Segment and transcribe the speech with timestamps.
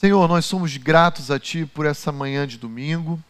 [0.00, 3.22] Senhor, nós somos gratos a Ti por essa manhã de domingo,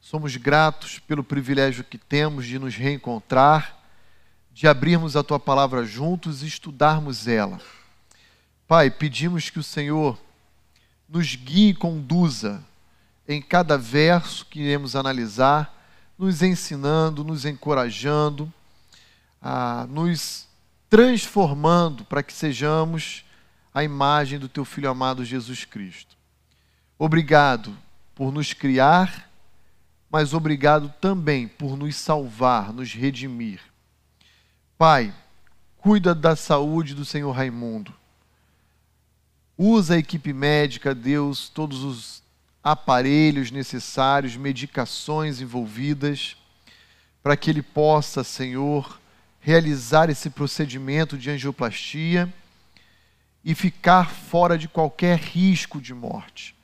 [0.00, 3.78] somos gratos pelo privilégio que temos de nos reencontrar,
[4.50, 7.60] de abrirmos a Tua palavra juntos e estudarmos ela.
[8.66, 10.18] Pai, pedimos que o Senhor
[11.06, 12.64] nos guie e conduza
[13.28, 15.70] em cada verso que iremos analisar,
[16.18, 18.50] nos ensinando, nos encorajando,
[19.38, 20.48] a, nos
[20.88, 23.25] transformando para que sejamos
[23.76, 26.16] a imagem do teu filho amado Jesus Cristo.
[26.98, 27.76] Obrigado
[28.14, 29.30] por nos criar,
[30.10, 33.60] mas obrigado também por nos salvar, nos redimir.
[34.78, 35.12] Pai,
[35.76, 37.92] cuida da saúde do Senhor Raimundo.
[39.58, 42.22] Usa a equipe médica, Deus, todos os
[42.64, 46.34] aparelhos necessários, medicações envolvidas,
[47.22, 48.98] para que ele possa, Senhor,
[49.38, 52.32] realizar esse procedimento de angioplastia
[53.46, 56.56] e ficar fora de qualquer risco de morte.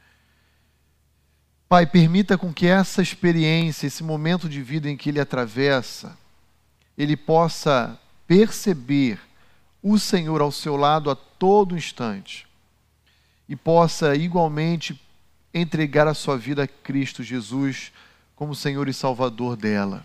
[1.69, 6.19] Pai, permita com que essa experiência, esse momento de vida em que ele atravessa,
[6.99, 9.21] ele possa perceber
[9.81, 12.49] o Senhor ao seu lado a todo instante
[13.49, 15.01] e possa igualmente
[15.55, 17.93] entregar a sua vida a Cristo Jesus
[18.35, 20.05] como Senhor e Salvador dela.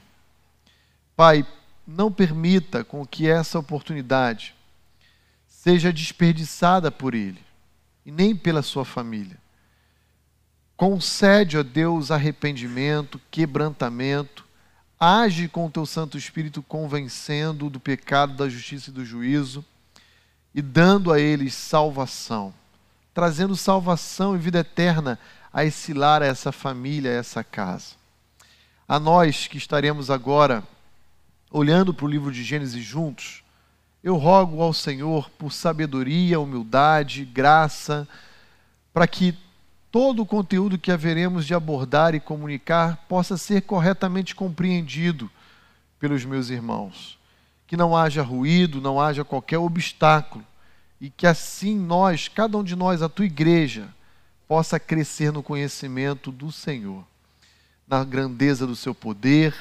[1.16, 1.44] Pai,
[1.88, 4.54] não permita com que essa oportunidade
[5.68, 7.44] seja desperdiçada por ele
[8.06, 9.38] e nem pela sua família.
[10.78, 14.46] Concede a Deus arrependimento, quebrantamento,
[14.98, 19.66] age com o teu Santo Espírito convencendo do pecado, da justiça e do juízo
[20.56, 22.54] e dando a eles salvação,
[23.14, 25.20] trazendo salvação e vida eterna
[25.52, 27.96] a esse lar, a essa família, a essa casa.
[28.88, 30.64] A nós que estaremos agora
[31.52, 33.44] olhando para o livro de Gênesis juntos,
[34.08, 38.08] eu rogo ao Senhor por sabedoria, humildade, graça,
[38.94, 39.38] para que
[39.92, 45.30] todo o conteúdo que haveremos de abordar e comunicar possa ser corretamente compreendido
[46.00, 47.20] pelos meus irmãos.
[47.68, 50.46] Que não haja ruído, não haja qualquer obstáculo,
[51.02, 53.90] e que assim nós, cada um de nós, a tua igreja,
[54.48, 57.06] possa crescer no conhecimento do Senhor,
[57.86, 59.54] na grandeza do seu poder,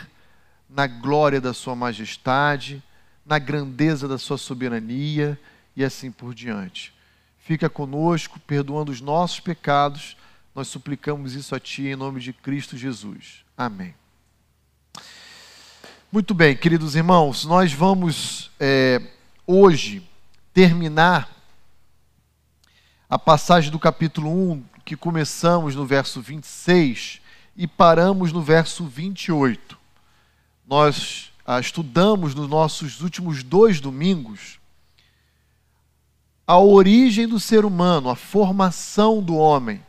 [0.70, 2.80] na glória da sua majestade,
[3.26, 5.38] na grandeza da sua soberania
[5.74, 6.94] e assim por diante.
[7.38, 10.16] Fica conosco, perdoando os nossos pecados.
[10.54, 13.44] Nós suplicamos isso a Ti em nome de Cristo Jesus.
[13.58, 13.94] Amém.
[16.10, 19.02] Muito bem, queridos irmãos, nós vamos é,
[19.44, 20.02] hoje
[20.54, 21.28] terminar
[23.10, 27.20] a passagem do capítulo 1 que começamos no verso 26
[27.56, 29.76] e paramos no verso 28.
[30.66, 34.58] Nós ah, estudamos nos nossos últimos dois domingos
[36.44, 39.80] a origem do ser humano, a formação do homem.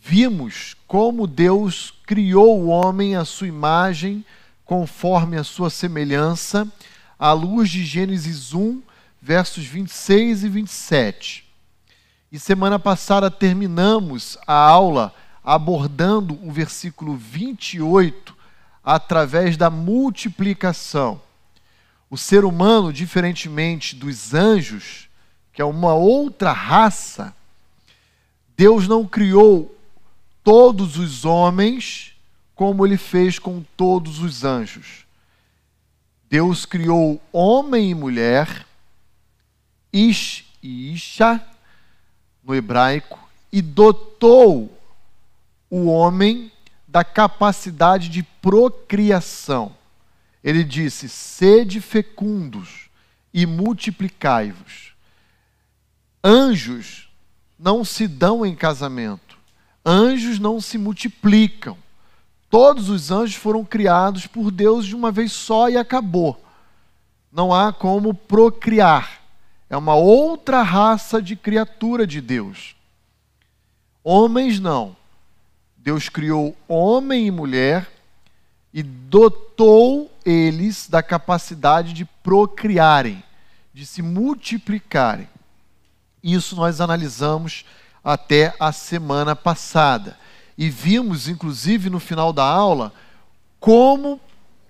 [0.00, 4.24] Vimos como Deus criou o homem à sua imagem,
[4.64, 6.66] conforme a sua semelhança,
[7.18, 8.80] à luz de Gênesis 1,
[9.20, 11.44] versos 26 e 27.
[12.30, 18.37] E semana passada terminamos a aula abordando o versículo 28
[18.90, 21.20] através da multiplicação.
[22.08, 25.10] O ser humano, diferentemente dos anjos,
[25.52, 27.36] que é uma outra raça,
[28.56, 29.76] Deus não criou
[30.42, 32.14] todos os homens
[32.54, 35.04] como ele fez com todos os anjos.
[36.30, 38.66] Deus criou homem e mulher,
[39.92, 41.46] Ish e Isha,
[42.42, 43.18] no hebraico,
[43.52, 44.74] e dotou
[45.68, 46.50] o homem
[46.88, 49.76] da capacidade de procriação.
[50.42, 52.88] Ele disse: sede fecundos
[53.32, 54.94] e multiplicai-vos.
[56.24, 57.10] Anjos
[57.58, 59.36] não se dão em casamento,
[59.84, 61.76] anjos não se multiplicam.
[62.48, 66.42] Todos os anjos foram criados por Deus de uma vez só e acabou.
[67.30, 69.22] Não há como procriar.
[69.68, 72.74] É uma outra raça de criatura de Deus.
[74.02, 74.96] Homens não.
[75.88, 77.88] Deus criou homem e mulher
[78.74, 83.24] e dotou eles da capacidade de procriarem,
[83.72, 85.26] de se multiplicarem.
[86.22, 87.64] Isso nós analisamos
[88.04, 90.18] até a semana passada.
[90.58, 92.92] E vimos, inclusive, no final da aula,
[93.58, 94.20] como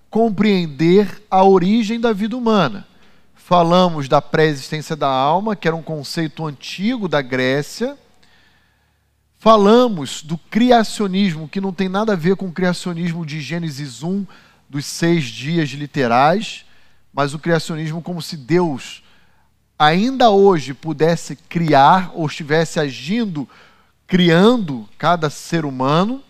[0.09, 2.87] compreender a origem da vida humana
[3.35, 7.97] falamos da pré-existência da alma, que era um conceito antigo da Grécia.
[9.41, 14.25] Falamos do criacionismo, que não tem nada a ver com o criacionismo de Gênesis 1,
[14.69, 16.65] dos seis dias literais,
[17.13, 19.01] mas o criacionismo como se Deus
[19.79, 23.47] ainda hoje pudesse criar ou estivesse agindo
[24.05, 26.21] criando cada ser humano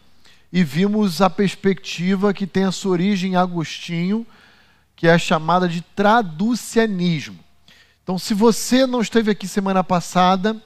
[0.54, 4.24] e vimos a perspectiva que tem a sua origem em Agostinho,
[4.96, 7.40] que é chamada de traducianismo.
[8.04, 10.62] Então, se você não esteve aqui semana passada,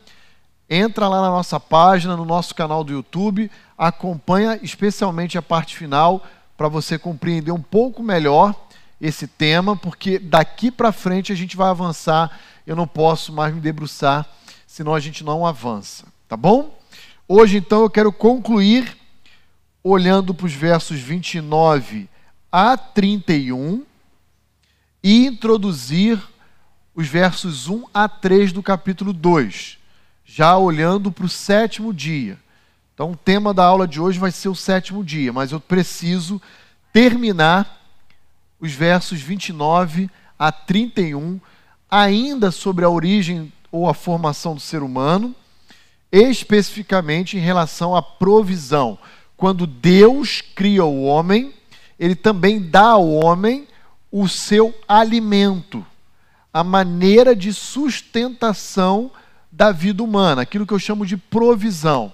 [0.73, 6.25] entra lá na nossa página, no nosso canal do YouTube, acompanha especialmente a parte final
[6.57, 8.55] para você compreender um pouco melhor
[8.99, 12.39] esse tema, porque daqui para frente a gente vai avançar.
[12.65, 14.27] Eu não posso mais me debruçar,
[14.65, 16.75] senão a gente não avança, tá bom?
[17.27, 18.97] Hoje, então, eu quero concluir
[19.83, 22.09] olhando para os versos 29
[22.51, 23.83] a 31
[25.03, 26.19] e introduzir
[26.95, 29.77] os versos 1 a 3 do capítulo 2,
[30.35, 32.39] já olhando para o sétimo dia.
[32.91, 36.41] Então, o tema da aula de hoje vai ser o sétimo dia, mas eu preciso
[36.91, 37.79] terminar
[38.59, 40.09] os versos 29
[40.39, 41.39] a 31,
[41.87, 45.35] ainda sobre a origem ou a formação do ser humano,
[46.11, 48.97] especificamente em relação à provisão.
[49.37, 51.53] Quando Deus cria o homem,
[51.99, 53.67] ele também dá ao homem
[54.11, 55.85] o seu alimento,
[56.51, 59.11] a maneira de sustentação
[59.53, 62.11] da vida humana, aquilo que eu chamo de provisão.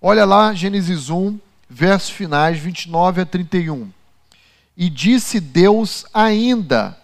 [0.00, 1.38] Olha lá, Gênesis 1,
[1.70, 3.90] versos finais 29 a 31.
[4.76, 6.98] E disse Deus ainda: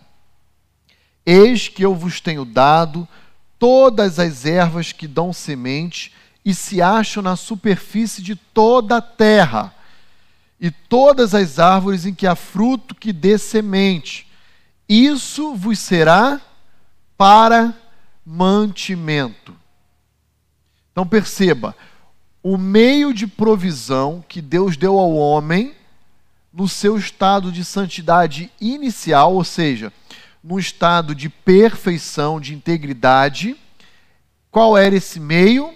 [1.24, 3.08] Eis que eu vos tenho dado
[3.58, 6.12] todas as ervas que dão semente
[6.44, 9.74] e se acham na superfície de toda a terra,
[10.60, 14.28] e todas as árvores em que há fruto que dê semente.
[14.86, 16.38] Isso vos será
[17.16, 17.74] para
[18.24, 19.61] mantimento.
[20.92, 21.74] Então perceba,
[22.42, 25.74] o meio de provisão que Deus deu ao homem
[26.52, 29.92] no seu estado de santidade inicial, ou seja,
[30.44, 33.56] no estado de perfeição, de integridade,
[34.50, 35.74] qual era esse meio?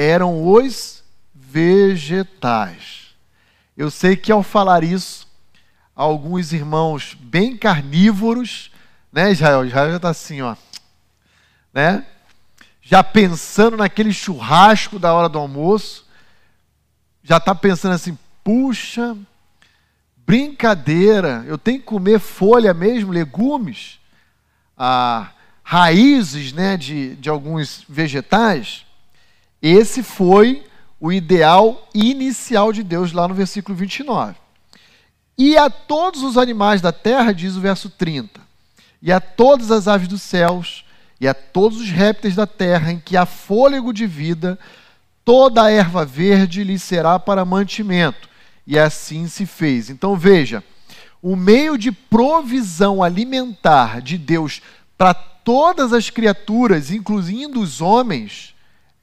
[0.00, 1.04] eram os
[1.34, 3.14] vegetais.
[3.76, 5.28] Eu sei que ao falar isso,
[5.94, 8.70] alguns irmãos bem carnívoros,
[9.12, 9.66] né, Israel?
[9.66, 10.56] Israel já está assim, ó,
[11.74, 12.06] né?
[12.90, 16.04] Já pensando naquele churrasco da hora do almoço,
[17.22, 19.16] já está pensando assim, puxa,
[20.16, 24.00] brincadeira, eu tenho que comer folha mesmo, legumes,
[24.76, 25.30] ah,
[25.62, 28.84] raízes né, de, de alguns vegetais.
[29.62, 30.66] Esse foi
[30.98, 34.34] o ideal inicial de Deus lá no versículo 29.
[35.38, 38.40] E a todos os animais da terra, diz o verso 30,
[39.00, 40.84] e a todas as aves dos céus,
[41.20, 44.58] e a todos os répteis da terra, em que há fôlego de vida,
[45.24, 48.28] toda a erva verde lhe será para mantimento.
[48.66, 49.90] E assim se fez.
[49.90, 50.64] Então veja,
[51.20, 54.62] o meio de provisão alimentar de Deus
[54.96, 58.54] para todas as criaturas, incluindo os homens,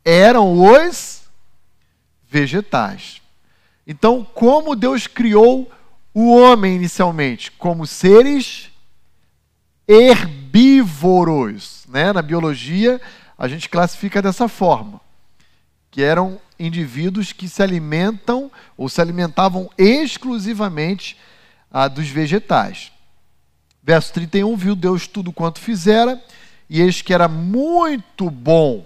[0.04, 1.22] eram os
[2.30, 3.22] vegetais.
[3.86, 5.72] Então, como Deus criou
[6.14, 7.52] o homem inicialmente?
[7.52, 8.70] Como seres
[9.88, 11.77] herbívoros.
[11.88, 12.12] Né?
[12.12, 13.00] Na biologia,
[13.38, 15.00] a gente classifica dessa forma:
[15.90, 21.18] que eram indivíduos que se alimentam ou se alimentavam exclusivamente
[21.72, 22.92] ah, dos vegetais.
[23.82, 26.22] Verso 31: Viu Deus tudo quanto fizera,
[26.70, 28.86] e eis que era muito bom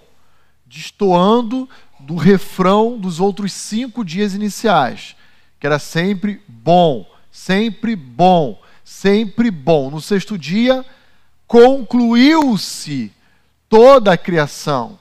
[0.65, 1.67] destoando
[1.99, 5.15] do refrão dos outros cinco dias iniciais,
[5.59, 9.91] que era sempre bom, sempre bom, sempre bom.
[9.91, 10.85] No sexto dia,
[11.51, 13.11] concluiu-se
[13.67, 14.97] toda a criação.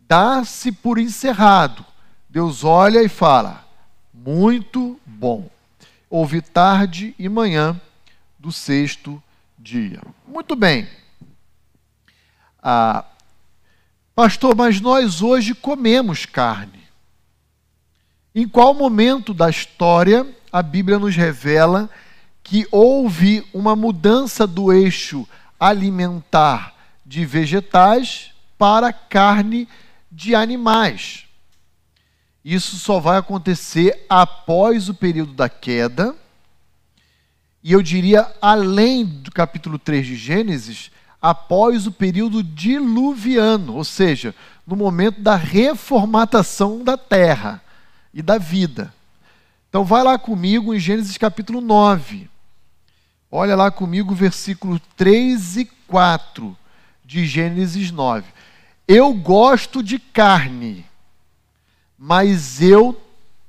[0.00, 1.86] Dá-se por encerrado.
[2.28, 3.64] Deus olha e fala:
[4.12, 5.48] muito bom.
[6.08, 7.80] Houve tarde e manhã
[8.36, 9.22] do sexto
[9.56, 10.02] dia.
[10.26, 10.88] Muito bem.
[12.60, 13.04] Ah,
[14.12, 16.82] Pastor, mas nós hoje comemos carne.
[18.34, 21.88] Em qual momento da história a Bíblia nos revela
[22.42, 25.28] que houve uma mudança do eixo
[25.60, 26.74] alimentar
[27.04, 29.68] de vegetais para carne
[30.10, 31.26] de animais?
[32.44, 36.16] Isso só vai acontecer após o período da queda.
[37.62, 40.90] E eu diria, além do capítulo 3 de Gênesis,
[41.20, 44.34] após o período diluviano, ou seja,
[44.66, 47.62] no momento da reformatação da terra
[48.14, 48.94] e da vida.
[49.68, 52.29] Então vai lá comigo em Gênesis capítulo 9.
[53.32, 56.56] Olha lá comigo versículo 3 e 4
[57.04, 58.26] de Gênesis 9.
[58.88, 60.84] Eu gosto de carne,
[61.96, 63.00] mas eu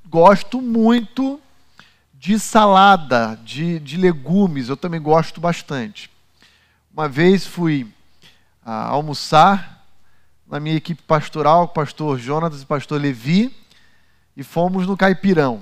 [0.06, 1.40] gosto muito
[2.14, 6.08] de salada, de, de legumes, eu também gosto bastante.
[6.92, 7.92] Uma vez fui
[8.64, 9.84] ah, almoçar
[10.46, 13.52] na minha equipe pastoral, pastor Jonas e pastor Levi,
[14.36, 15.60] e fomos no Caipirão.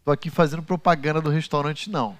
[0.00, 2.14] Estou aqui fazendo propaganda do restaurante, não.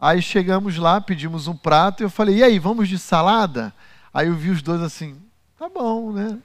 [0.00, 3.74] Aí chegamos lá, pedimos um prato, e eu falei, e aí, vamos de salada?
[4.14, 5.20] Aí eu vi os dois assim,
[5.58, 6.38] tá bom, né?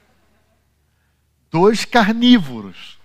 [1.50, 2.98] Dois carnívoros.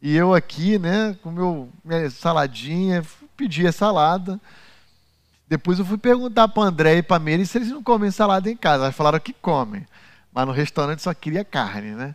[0.00, 3.02] E eu aqui, né, com meu, minha saladinha,
[3.36, 4.40] pedi a salada.
[5.48, 8.56] Depois eu fui perguntar para André e para Meire se eles não comem salada em
[8.56, 8.84] casa.
[8.84, 9.86] Eles falaram que comem,
[10.32, 12.14] mas no restaurante só queria carne, né?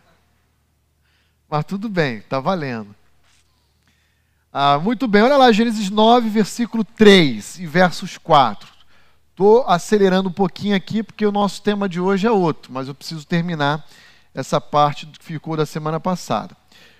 [1.48, 2.94] Mas tudo bem, está valendo.
[4.54, 8.68] Ah, muito bem, olha lá, Gênesis 9, versículo 3 e versos 4.
[9.30, 12.94] Estou acelerando um pouquinho aqui porque o nosso tema de hoje é outro, mas eu
[12.94, 13.82] preciso terminar
[14.34, 16.54] essa parte que ficou da semana passada.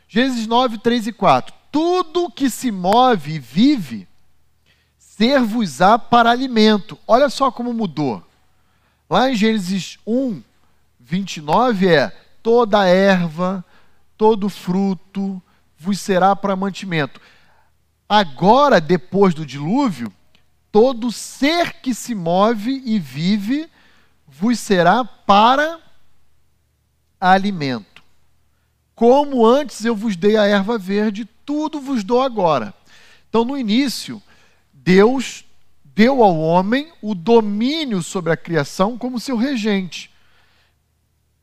[0.08, 1.54] Gênesis 9, 3 e 4.
[1.70, 4.08] Tudo que se move e vive
[4.96, 6.98] ser-vos-á para alimento.
[7.06, 8.26] Olha só como mudou.
[9.10, 10.40] Lá em Gênesis 1,
[10.98, 13.62] 29 é: toda erva,
[14.16, 15.42] todo fruto
[15.78, 17.20] vos será para mantimento.
[18.14, 20.12] Agora, depois do dilúvio,
[20.70, 23.70] todo ser que se move e vive
[24.28, 25.80] vos será para
[27.18, 28.02] alimento.
[28.94, 32.74] Como antes eu vos dei a erva verde, tudo vos dou agora.
[33.30, 34.22] Então, no início,
[34.74, 35.42] Deus
[35.82, 40.10] deu ao homem o domínio sobre a criação como seu regente.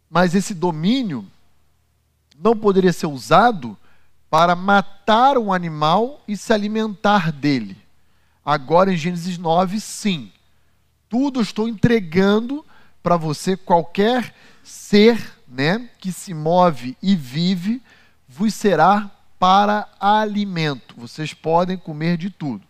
[0.08, 1.26] Mas esse domínio
[2.38, 3.76] não poderia ser usado
[4.30, 7.78] para matar um animal e se alimentar dele.
[8.46, 10.32] Agora em Gênesis 9, sim.
[11.08, 12.66] Tudo estou entregando
[13.02, 14.34] para você, qualquer
[14.64, 17.82] ser né, que se move e vive,
[18.28, 19.10] vos será
[19.40, 20.94] para alimento.
[20.98, 22.62] Vocês podem comer de tudo.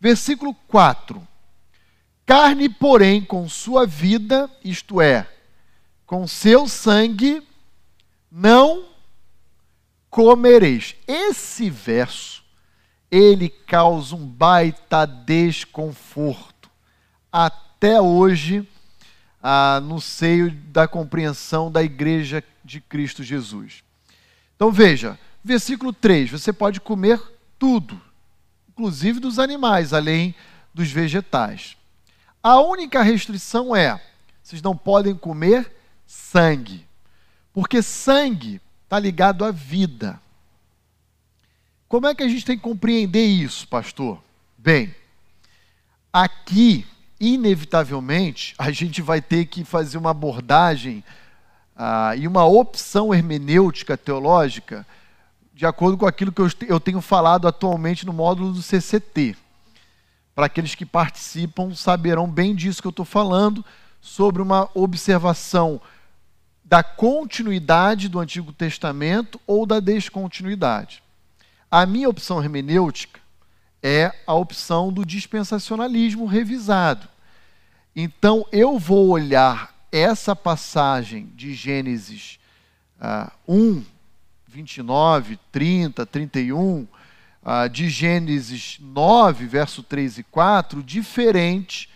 [0.00, 1.26] Versículo 4.
[2.24, 5.26] Carne, porém, com sua vida, isto é,
[6.06, 7.42] com seu sangue,
[8.30, 8.89] não
[10.10, 10.96] comereis.
[11.06, 12.42] Esse verso,
[13.10, 16.68] ele causa um baita desconforto.
[17.32, 18.68] Até hoje,
[19.42, 23.82] ah, no seio da compreensão da igreja de Cristo Jesus.
[24.56, 27.20] Então veja, versículo 3: você pode comer
[27.58, 28.00] tudo
[28.80, 30.34] inclusive dos animais, além
[30.72, 31.76] dos vegetais.
[32.42, 34.00] A única restrição é:
[34.42, 35.70] vocês não podem comer
[36.06, 36.86] sangue,
[37.52, 38.58] porque sangue
[38.90, 40.20] está ligado à vida.
[41.88, 44.20] Como é que a gente tem que compreender isso, pastor?
[44.58, 44.92] Bem,
[46.12, 46.84] aqui,
[47.20, 51.04] inevitavelmente, a gente vai ter que fazer uma abordagem
[51.76, 54.84] ah, e uma opção hermenêutica teológica
[55.54, 59.36] de acordo com aquilo que eu tenho falado atualmente no módulo do CCT.
[60.34, 63.64] Para aqueles que participam, saberão bem disso que eu estou falando,
[64.00, 65.80] sobre uma observação
[66.70, 71.02] da continuidade do Antigo Testamento ou da descontinuidade.
[71.68, 73.18] A minha opção hermenêutica
[73.82, 77.08] é a opção do dispensacionalismo revisado.
[77.96, 82.38] Então, eu vou olhar essa passagem de Gênesis
[83.00, 83.84] uh, 1,
[84.46, 86.86] 29, 30, 31,
[87.42, 91.89] uh, de Gênesis 9, verso 3 e 4, diferente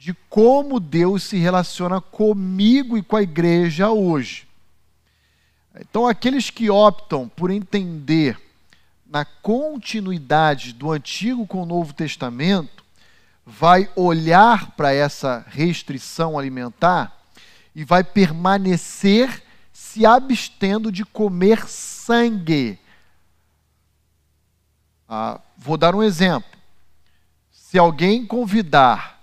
[0.00, 4.48] de como Deus se relaciona comigo e com a igreja hoje.
[5.78, 8.40] Então, aqueles que optam por entender
[9.06, 12.82] na continuidade do Antigo com o Novo Testamento,
[13.44, 17.14] vai olhar para essa restrição alimentar
[17.74, 22.78] e vai permanecer se abstendo de comer sangue.
[25.06, 26.58] Ah, vou dar um exemplo.
[27.52, 29.19] Se alguém convidar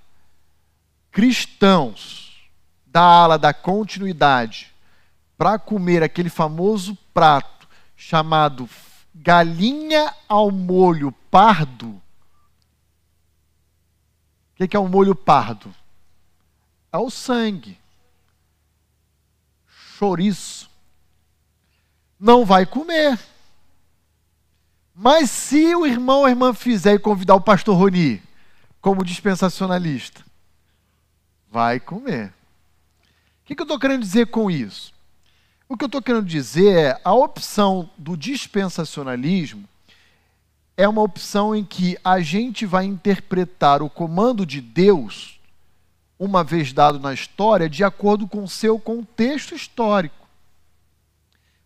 [1.18, 2.48] cristãos
[2.86, 4.72] da ala da continuidade
[5.36, 8.70] para comer aquele famoso prato chamado
[9.16, 12.00] galinha ao molho pardo.
[14.60, 15.74] O que é o molho pardo?
[16.94, 17.80] É o sangue
[19.66, 20.70] chouriço.
[22.20, 23.20] Não vai comer.
[24.94, 28.22] Mas se o irmão ou a irmã fizer e convidar o pastor Roni
[28.80, 30.27] como dispensacionalista,
[31.58, 32.32] vai comer.
[33.42, 34.94] O que, eu estou querendo dizer com isso?
[35.68, 39.68] O que eu estou querendo dizer é a opção do dispensacionalismo
[40.78, 45.40] é uma opção em que a gente vai interpretar o comando de Deus
[46.20, 50.28] uma vez dado na história, de acordo com o seu contexto histórico.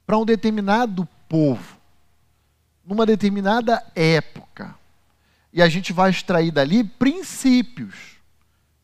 [0.05, 1.77] Para um determinado povo,
[2.85, 4.73] numa determinada época.
[5.51, 8.20] E a gente vai extrair dali princípios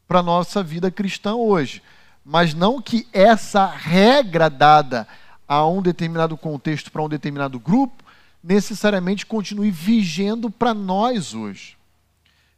[0.08, 1.82] para a nossa vida cristã hoje.
[2.30, 5.08] mas não que essa regra dada
[5.48, 8.04] a um determinado contexto para um determinado grupo
[8.44, 11.78] necessariamente continue vigendo para nós hoje.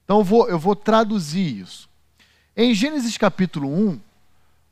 [0.03, 1.87] Então eu vou, eu vou traduzir isso.
[2.57, 3.99] Em Gênesis capítulo 1,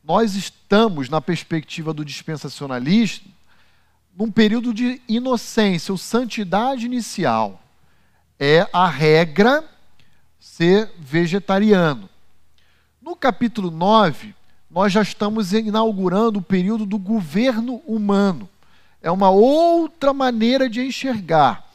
[0.03, 3.31] nós estamos, na perspectiva do dispensacionalismo,
[4.17, 7.62] num período de inocência ou santidade inicial.
[8.39, 9.63] É a regra
[10.39, 12.10] ser vegetariano.
[13.07, 14.35] No capítulo 9,
[14.69, 18.49] nós já estamos inaugurando o período do governo humano.
[19.01, 21.65] É uma outra maneira de enxergar.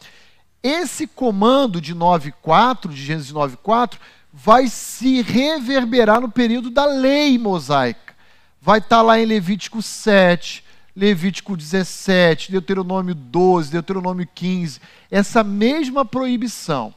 [0.62, 3.94] Esse comando de 9.4, de Gênesis 9.4,
[4.30, 8.12] vai se reverberar no período da lei mosaica.
[8.60, 10.62] Vai estar lá em Levítico 7,
[10.94, 16.94] Levítico 17, Deuteronômio 12, Deuteronômio 15, essa mesma proibição.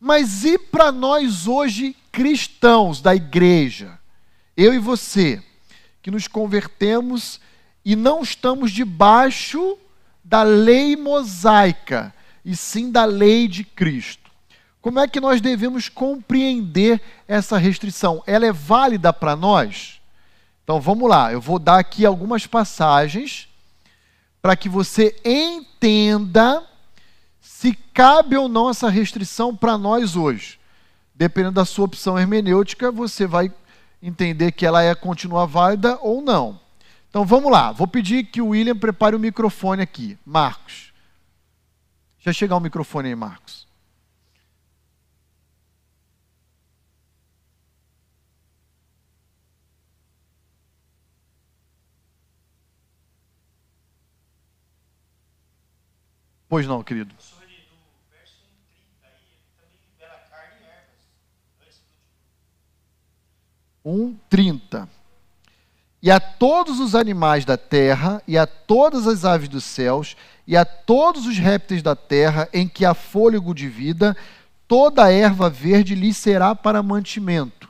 [0.00, 3.98] Mas e para nós hoje, cristãos da igreja,
[4.56, 5.42] eu e você,
[6.00, 7.38] que nos convertemos
[7.84, 9.76] e não estamos debaixo
[10.24, 14.30] da lei mosaica, e sim da lei de Cristo?
[14.80, 18.22] Como é que nós devemos compreender essa restrição?
[18.26, 20.00] Ela é válida para nós?
[20.64, 23.46] Então vamos lá, eu vou dar aqui algumas passagens
[24.40, 26.66] para que você entenda
[27.42, 30.58] se cabe ou não essa restrição para nós hoje.
[31.16, 33.50] Dependendo da sua opção hermenêutica, você vai
[34.02, 36.60] entender que ela é continuar válida ou não.
[37.08, 40.18] Então vamos lá, vou pedir que o William prepare o microfone aqui.
[40.26, 40.92] Marcos.
[42.18, 43.66] Já chegar o microfone aí, Marcos.
[56.48, 57.15] Pois não, querido.
[63.86, 64.88] 1:30.
[66.02, 70.16] E a todos os animais da terra, e a todas as aves dos céus,
[70.46, 74.16] e a todos os répteis da terra, em que há fôlego de vida,
[74.68, 77.68] toda a erva verde lhe será para mantimento.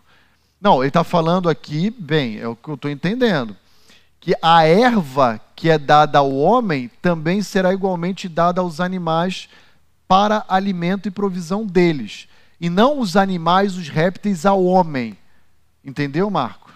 [0.60, 3.56] Não, ele está falando aqui, bem, é o que eu estou entendendo,
[4.18, 9.48] que a erva que é dada ao homem também será igualmente dada aos animais
[10.08, 12.26] para alimento e provisão deles,
[12.60, 15.16] e não os animais, os répteis ao homem.
[15.86, 16.74] Entendeu, Marco?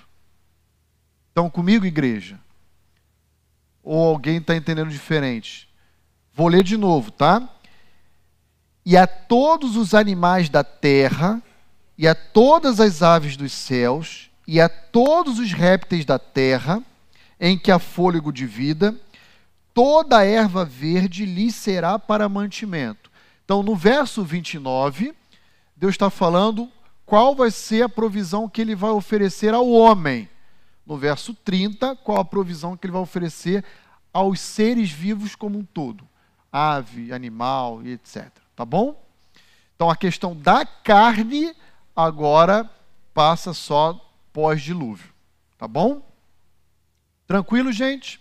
[1.30, 2.38] Estão comigo, igreja?
[3.82, 5.68] Ou alguém está entendendo diferente?
[6.32, 7.48] Vou ler de novo, tá?
[8.86, 11.42] E a todos os animais da terra,
[11.98, 16.80] e a todas as aves dos céus, e a todos os répteis da terra,
[17.40, 18.94] em que há fôlego de vida,
[19.74, 23.10] toda a erva verde lhe será para mantimento.
[23.44, 25.12] Então, no verso 29,
[25.76, 26.70] Deus está falando
[27.10, 30.30] qual vai ser a provisão que ele vai oferecer ao homem.
[30.86, 33.64] No verso 30, qual a provisão que ele vai oferecer
[34.12, 36.08] aos seres vivos como um todo,
[36.52, 38.30] ave, animal e etc.
[38.54, 39.04] Tá bom?
[39.74, 41.52] Então a questão da carne
[41.96, 42.70] agora
[43.12, 44.00] passa só
[44.32, 45.12] pós-dilúvio.
[45.58, 46.08] Tá bom?
[47.26, 48.20] Tranquilo, gente?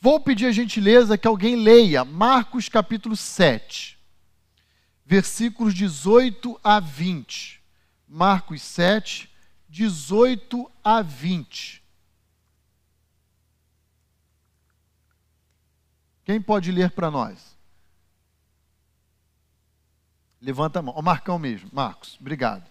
[0.00, 3.96] Vou pedir a gentileza que alguém leia Marcos capítulo 7,
[5.06, 7.59] versículos 18 a 20.
[8.12, 9.30] Marcos 7,
[9.68, 11.80] 18 a 20.
[16.24, 17.56] Quem pode ler para nós?
[20.42, 20.94] Levanta a mão.
[20.96, 21.70] O Marcão mesmo.
[21.72, 22.64] Marcos, obrigado.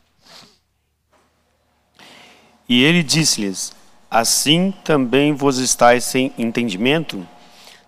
[2.67, 3.73] E ele disse-lhes:
[4.11, 7.25] Assim também vos estáis sem entendimento?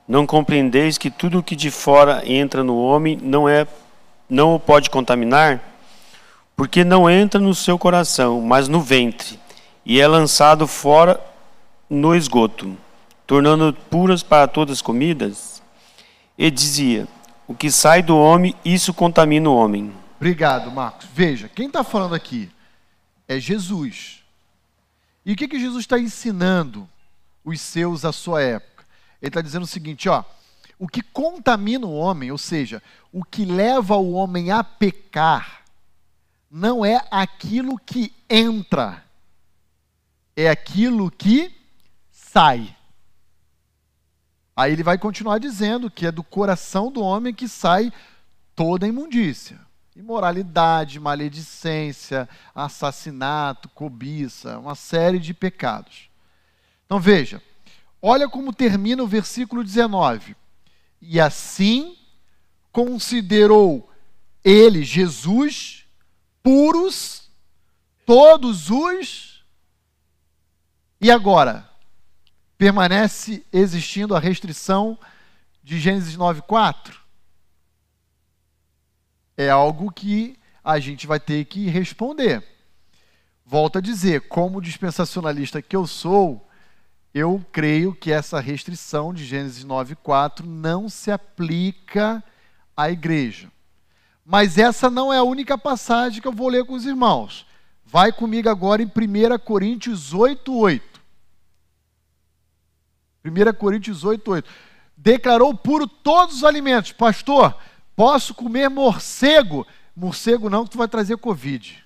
[0.07, 3.67] Não compreendeis que tudo o que de fora entra no homem não é
[4.29, 5.70] não o pode contaminar?
[6.61, 9.39] Porque não entra no seu coração, mas no ventre,
[9.83, 11.19] e é lançado fora
[11.89, 12.77] no esgoto,
[13.25, 15.59] tornando puras para todas as comidas?
[16.37, 17.07] E dizia:
[17.47, 19.91] O que sai do homem, isso contamina o homem.
[20.17, 21.07] Obrigado, Marcos.
[21.11, 22.47] Veja, quem está falando aqui
[23.27, 24.19] é Jesus.
[25.25, 26.87] E o que, que Jesus está ensinando
[27.43, 28.85] os seus à sua época?
[29.19, 30.23] Ele está dizendo o seguinte: ó,
[30.77, 35.60] o que contamina o homem, ou seja, o que leva o homem a pecar,
[36.51, 39.01] não é aquilo que entra,
[40.35, 41.49] é aquilo que
[42.11, 42.75] sai.
[44.53, 47.91] Aí ele vai continuar dizendo que é do coração do homem que sai
[48.53, 49.57] toda a imundícia.
[49.95, 56.09] Imoralidade, maledicência, assassinato, cobiça, uma série de pecados.
[56.85, 57.41] Então veja,
[58.01, 60.35] olha como termina o versículo 19.
[61.01, 61.97] E assim
[62.73, 63.89] considerou
[64.43, 65.80] ele, Jesus,
[66.43, 67.29] puros
[68.05, 69.45] todos os
[70.99, 71.69] E agora?
[72.57, 74.97] Permanece existindo a restrição
[75.63, 76.93] de Gênesis 9,4?
[79.35, 82.43] É algo que a gente vai ter que responder.
[83.45, 86.47] Volto a dizer, como dispensacionalista que eu sou,
[87.13, 92.23] eu creio que essa restrição de Gênesis 9,4 não se aplica
[92.77, 93.51] à igreja.
[94.31, 97.45] Mas essa não é a única passagem que eu vou ler com os irmãos.
[97.83, 100.81] Vai comigo agora em 1 Coríntios 8,8.
[103.25, 104.45] 1 Coríntios 8,8.
[104.95, 106.93] Declarou puro todos os alimentos.
[106.93, 107.59] Pastor,
[107.93, 109.67] posso comer morcego?
[109.93, 111.83] Morcego não, que tu vai trazer Covid.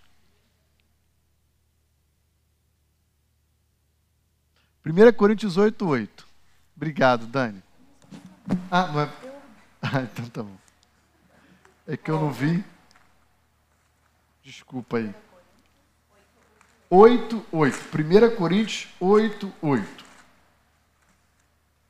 [4.86, 6.28] 1 Coríntios 8, 8.
[6.76, 7.64] Obrigado, Dani.
[8.70, 9.10] Ah, não é.
[9.82, 10.65] Ah, então tá bom.
[11.88, 12.64] É que eu não vi.
[14.44, 15.14] Desculpa aí.
[16.90, 17.80] 8, 8.
[18.32, 20.06] 1 Coríntios 8, 8.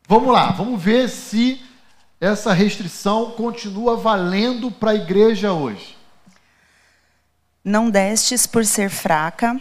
[0.07, 1.63] Vamos lá, vamos ver se
[2.19, 5.97] essa restrição continua valendo para a igreja hoje.
[7.63, 9.59] Não destes por ser fraca,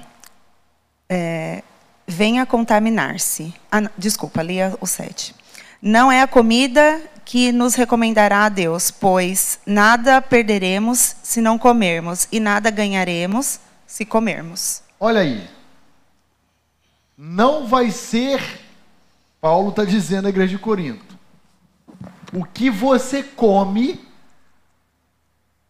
[1.09, 1.63] é,
[2.07, 3.55] venha contaminar-se.
[3.73, 5.35] Ah, desculpa, lia o 7.
[5.87, 12.27] Não é a comida que nos recomendará a Deus, pois nada perderemos se não comermos,
[12.33, 14.83] e nada ganharemos se comermos.
[14.99, 15.47] Olha aí.
[17.19, 18.41] Não vai ser,
[19.43, 21.19] Paulo está dizendo à igreja de Corinto,
[22.33, 24.03] o que você come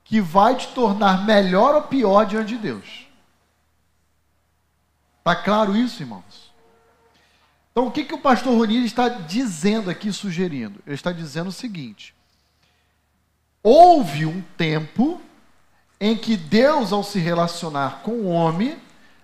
[0.05, 3.09] que vai te tornar melhor ou pior diante de Deus.
[5.19, 6.44] Está claro isso, irmãos?
[7.75, 10.79] Então, o que, que o pastor Roni está dizendo aqui, sugerindo?
[10.87, 12.15] Ele está dizendo o seguinte:
[13.61, 15.21] houve um tempo
[16.01, 18.79] em que Deus, ao se relacionar com o homem,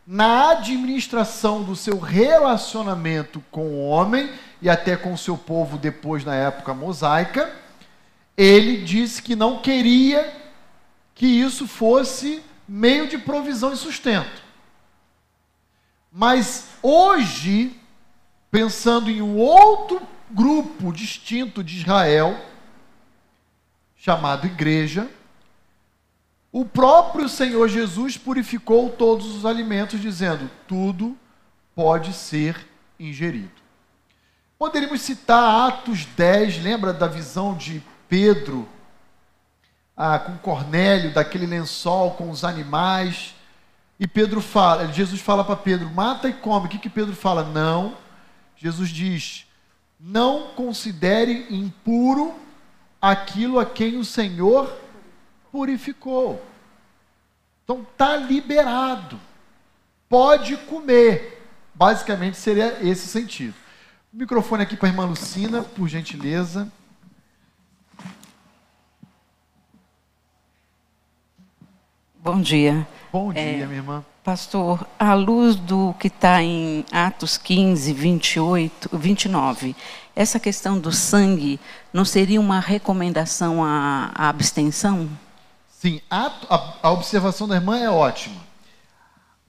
[0.05, 4.29] na administração do seu relacionamento com o homem
[4.61, 7.55] e até com o seu povo depois na época mosaica,
[8.37, 10.37] ele disse que não queria
[11.15, 14.43] que isso fosse meio de provisão e sustento.
[16.11, 17.80] Mas hoje,
[18.51, 22.37] pensando em um outro grupo distinto de Israel,
[23.97, 25.09] chamado igreja,
[26.53, 31.17] o próprio Senhor Jesus purificou todos os alimentos, dizendo: tudo
[31.75, 32.67] pode ser
[32.99, 33.61] ingerido.
[34.59, 38.69] Poderíamos citar Atos 10, lembra da visão de Pedro
[39.97, 43.35] ah, com Cornélio, daquele lençol com os animais.
[43.99, 46.67] E Pedro fala, Jesus fala para Pedro, mata e come.
[46.67, 47.45] O que, que Pedro fala?
[47.45, 47.97] Não.
[48.61, 49.47] Jesus diz,
[49.99, 52.35] não considere impuro
[53.01, 54.79] aquilo a quem o Senhor
[55.51, 56.45] purificou.
[57.65, 59.19] Então está liberado.
[60.11, 61.43] Pode comer.
[61.75, 63.55] Basicamente seria esse sentido.
[64.13, 66.71] O microfone aqui para a irmã Lucina, por gentileza.
[72.17, 72.87] Bom dia.
[73.13, 74.05] Bom dia, é, minha irmã.
[74.23, 79.75] Pastor, à luz do que está em Atos 15, 28, 29,
[80.15, 81.59] essa questão do sangue
[81.93, 85.11] não seria uma recomendação à, à abstenção?
[85.69, 88.41] Sim, a, a, a observação da irmã é ótima.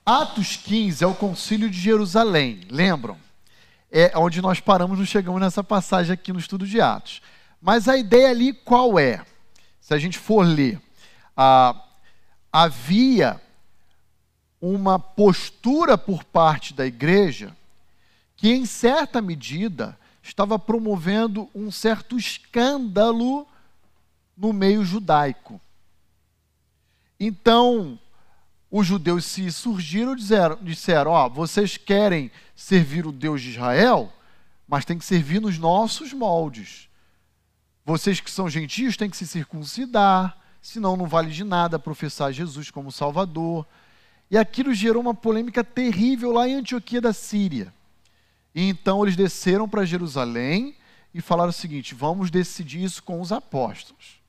[0.03, 3.15] Atos 15 é o concílio de Jerusalém, lembram?
[3.91, 7.21] É onde nós paramos, não chegamos nessa passagem aqui no estudo de Atos.
[7.61, 9.23] Mas a ideia ali qual é?
[9.79, 10.81] Se a gente for ler,
[11.37, 11.75] ah,
[12.51, 13.39] havia
[14.61, 17.55] uma postura por parte da igreja
[18.37, 23.47] que, em certa medida, estava promovendo um certo escândalo
[24.37, 25.59] no meio judaico.
[27.19, 27.99] Então,
[28.69, 34.11] os judeus se surgiram e disseram, disseram ó, vocês querem servir o Deus de Israel,
[34.67, 36.87] mas tem que servir nos nossos moldes.
[37.85, 42.71] Vocês que são gentios têm que se circuncidar, senão não vale de nada professar Jesus
[42.71, 43.67] como Salvador.
[44.31, 47.73] E aquilo gerou uma polêmica terrível lá em Antioquia da Síria.
[48.55, 50.73] E então eles desceram para Jerusalém
[51.13, 54.21] e falaram o seguinte: vamos decidir isso com os apóstolos.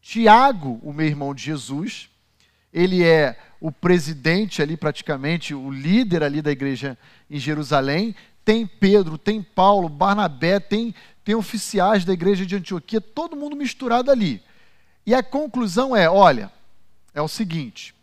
[0.00, 2.08] Tiago, o meu irmão de Jesus,
[2.72, 6.96] ele é o presidente ali, praticamente, o líder ali da igreja
[7.28, 8.14] em Jerusalém.
[8.44, 14.12] Tem Pedro, tem Paulo, Barnabé, tem, tem oficiais da igreja de Antioquia, todo mundo misturado
[14.12, 14.40] ali.
[15.04, 16.52] E a conclusão é: olha,
[17.12, 17.98] é o seguinte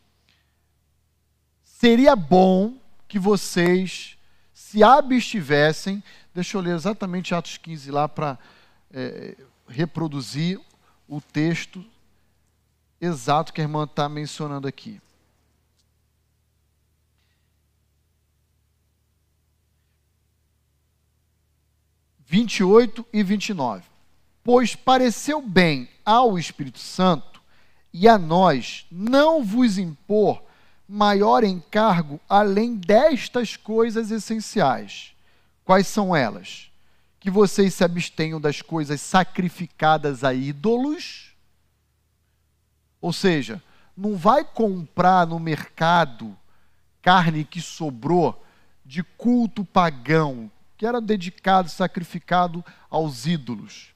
[1.79, 2.75] seria bom
[3.07, 4.17] que vocês
[4.51, 6.03] se abstivessem.
[6.33, 8.39] Deixa eu ler exatamente Atos 15 lá para
[8.91, 9.37] é,
[9.67, 10.59] reproduzir
[11.07, 11.85] o texto
[12.99, 14.99] exato que a irmã está mencionando aqui.
[22.25, 23.83] 28 e 29.
[24.43, 27.39] Pois pareceu bem ao Espírito Santo
[27.93, 30.46] e a nós não vos impor
[30.87, 35.13] maior encargo além destas coisas essenciais.
[35.65, 36.71] Quais são elas?
[37.19, 41.35] Que vocês se abstenham das coisas sacrificadas a ídolos.
[43.01, 43.61] Ou seja,
[43.95, 46.37] não vai comprar no mercado
[47.01, 48.43] carne que sobrou
[48.85, 53.89] de culto pagão, que era dedicado, sacrificado aos ídolos.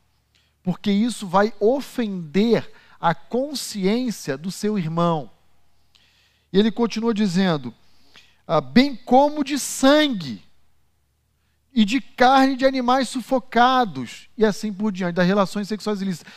[0.63, 5.29] Porque isso vai ofender a consciência do seu irmão.
[6.51, 7.73] E ele continua dizendo:
[8.47, 10.43] ah, bem como de sangue
[11.73, 16.31] e de carne de animais sufocados, e assim por diante, das relações sexuais ilícitas.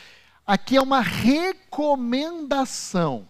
[0.46, 3.26] Aqui é uma recomendação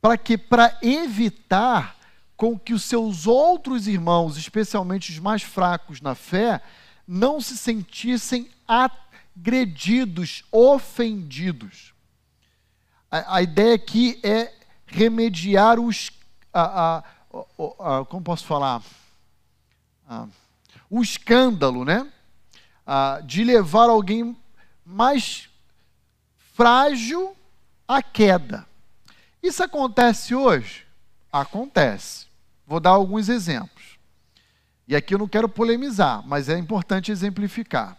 [0.00, 1.98] para que para evitar
[2.36, 6.62] com que os seus outros irmãos, especialmente os mais fracos na fé,
[7.06, 11.92] não se sentissem agredidos, ofendidos.
[13.10, 14.52] A, a ideia aqui é
[14.92, 16.10] remediar os.
[16.52, 18.82] A, a, a, como posso falar?
[20.90, 22.06] o escândalo, né?
[23.24, 24.36] de levar alguém
[24.84, 25.48] mais
[26.54, 27.34] frágil
[27.88, 28.66] à queda.
[29.42, 30.86] Isso acontece hoje?
[31.32, 32.26] Acontece.
[32.66, 33.98] Vou dar alguns exemplos.
[34.86, 37.96] E aqui eu não quero polemizar, mas é importante exemplificar.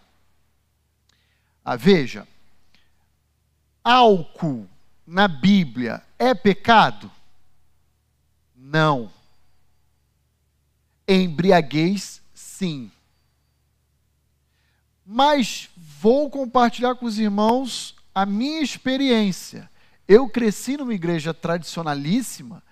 [1.65, 2.27] Ah, veja,
[3.83, 4.69] álcool
[5.05, 7.11] na Bíblia é pecado?
[8.55, 9.11] Não.
[11.07, 12.91] Embriaguez, sim.
[15.05, 19.69] Mas vou compartilhar com os irmãos a minha experiência.
[20.07, 22.63] Eu cresci numa igreja tradicionalíssima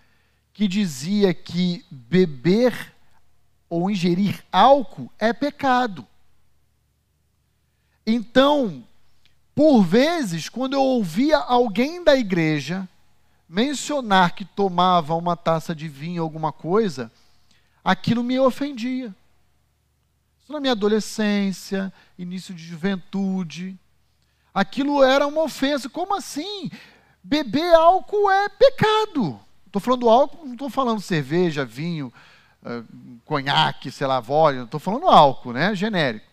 [0.54, 2.94] que dizia que beber
[3.70, 6.06] ou ingerir álcool é pecado.
[8.06, 8.86] Então,
[9.54, 12.88] por vezes, quando eu ouvia alguém da igreja
[13.48, 17.12] mencionar que tomava uma taça de vinho, alguma coisa,
[17.84, 19.14] aquilo me ofendia.
[20.42, 23.78] Isso na minha adolescência, início de juventude.
[24.54, 25.90] Aquilo era uma ofensa.
[25.90, 26.72] Como assim?
[27.22, 29.38] Beber álcool é pecado.
[29.68, 32.12] Estou falando álcool, não estou falando cerveja, vinho,
[32.64, 34.64] uh, conhaque, sei lá, vodka.
[34.64, 35.76] Estou falando álcool, né?
[35.76, 36.31] Genérico.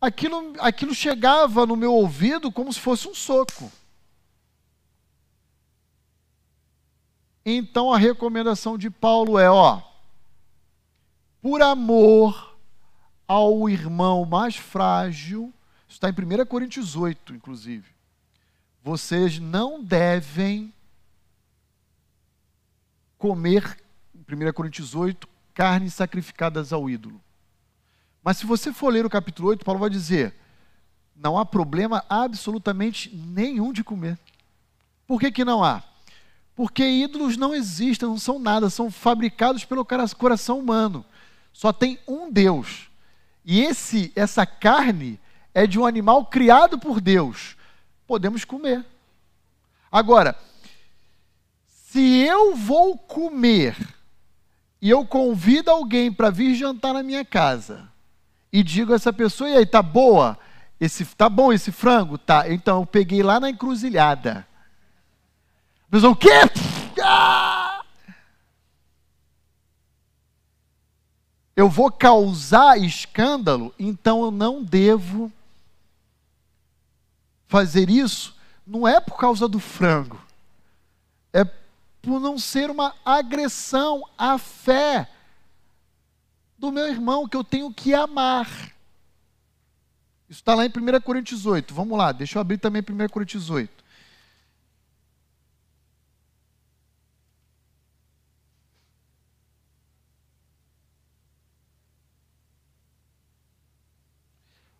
[0.00, 3.70] Aquilo, aquilo chegava no meu ouvido como se fosse um soco.
[7.44, 9.80] Então a recomendação de Paulo é, ó,
[11.40, 12.56] por amor
[13.26, 15.52] ao irmão mais frágil,
[15.88, 17.96] está em 1 Coríntios 8, inclusive
[18.86, 20.72] vocês não devem
[23.18, 23.82] comer,
[24.14, 27.20] 1 Coríntios 8, carnes sacrificadas ao ídolo.
[28.26, 30.34] Mas se você for ler o capítulo 8, Paulo vai dizer:
[31.14, 34.18] não há problema absolutamente nenhum de comer.
[35.06, 35.80] Por que, que não há?
[36.52, 39.86] Porque ídolos não existem, não são nada, são fabricados pelo
[40.18, 41.04] coração humano.
[41.52, 42.88] Só tem um Deus.
[43.44, 45.20] E esse, essa carne
[45.54, 47.56] é de um animal criado por Deus
[48.08, 48.84] podemos comer.
[49.88, 50.36] Agora,
[51.68, 53.76] se eu vou comer
[54.82, 57.94] e eu convido alguém para vir jantar na minha casa
[58.56, 60.38] e digo a essa pessoa, e aí, tá boa?
[60.80, 62.16] Esse, tá bom esse frango?
[62.16, 62.50] Tá.
[62.50, 64.46] Então eu peguei lá na encruzilhada.
[65.86, 66.28] A pessoa, o quê?
[67.08, 67.84] Ah!
[71.54, 75.30] Eu vou causar escândalo, então eu não devo
[77.46, 78.34] fazer isso
[78.66, 80.18] não é por causa do frango,
[81.30, 81.44] é
[82.02, 85.08] por não ser uma agressão à fé
[86.58, 88.46] do meu irmão que eu tenho que amar.
[90.28, 91.72] Isso está lá em 1 Coríntios 8.
[91.72, 93.84] Vamos lá, deixa eu abrir também 1 Coríntios 8.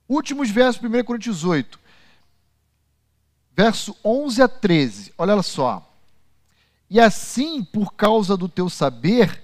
[0.09, 1.87] Últimos versos, 1 Coríntios 8
[3.57, 5.15] verso 11 a 13.
[5.17, 5.91] Olha só.
[6.91, 9.43] E assim, por causa do teu saber,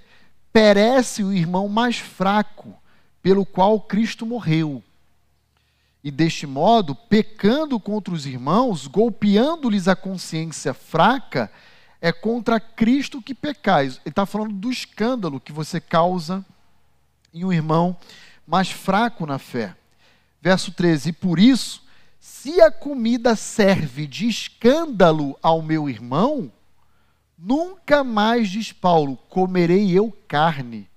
[0.53, 2.73] perece o irmão mais fraco,
[3.21, 4.83] pelo qual Cristo morreu.
[6.03, 11.51] E deste modo, pecando contra os irmãos, golpeando-lhes a consciência fraca,
[11.99, 13.95] é contra Cristo que pecais.
[14.05, 16.45] Ele está falando do escândalo que você causa
[17.33, 17.97] em um irmão
[18.45, 19.75] mais fraco na fé.
[20.41, 21.81] Verso 13: E por isso
[22.19, 26.51] se a comida serve de escândalo ao meu irmão,
[27.43, 30.89] nunca mais, diz Paulo, comerei eu carne,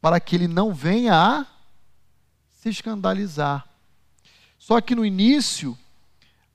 [0.00, 1.46] para que ele não venha a
[2.50, 3.64] se escandalizar.
[4.58, 5.78] Só que no início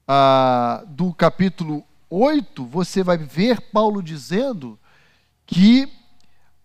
[0.05, 4.77] ah, do capítulo 8, você vai ver Paulo dizendo
[5.45, 5.89] que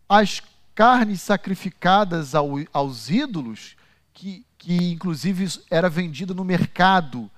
[0.08, 0.42] as
[0.74, 3.76] carnes sacrificadas ao, aos ídolos,
[4.12, 7.30] que, que inclusive era vendida no mercado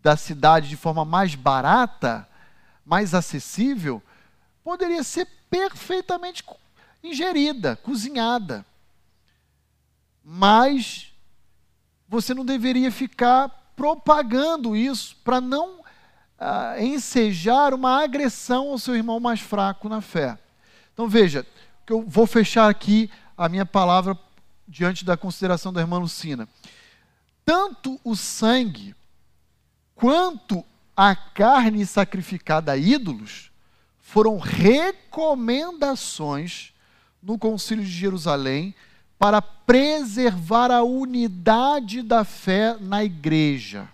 [0.00, 2.28] da cidade de forma mais barata,
[2.84, 4.00] mais acessível,
[4.66, 6.42] poderia ser perfeitamente
[7.00, 8.66] ingerida, cozinhada.
[10.24, 11.12] Mas
[12.08, 15.84] você não deveria ficar propagando isso para não
[16.36, 20.36] ah, ensejar uma agressão ao seu irmão mais fraco na fé.
[20.92, 21.46] Então veja,
[21.86, 24.18] que eu vou fechar aqui a minha palavra
[24.66, 26.48] diante da consideração da irmã Lucina.
[27.44, 28.96] Tanto o sangue
[29.94, 30.64] quanto
[30.96, 33.52] a carne sacrificada a ídolos
[34.06, 36.72] foram recomendações
[37.20, 38.72] no Concílio de Jerusalém
[39.18, 43.88] para preservar a unidade da fé na igreja.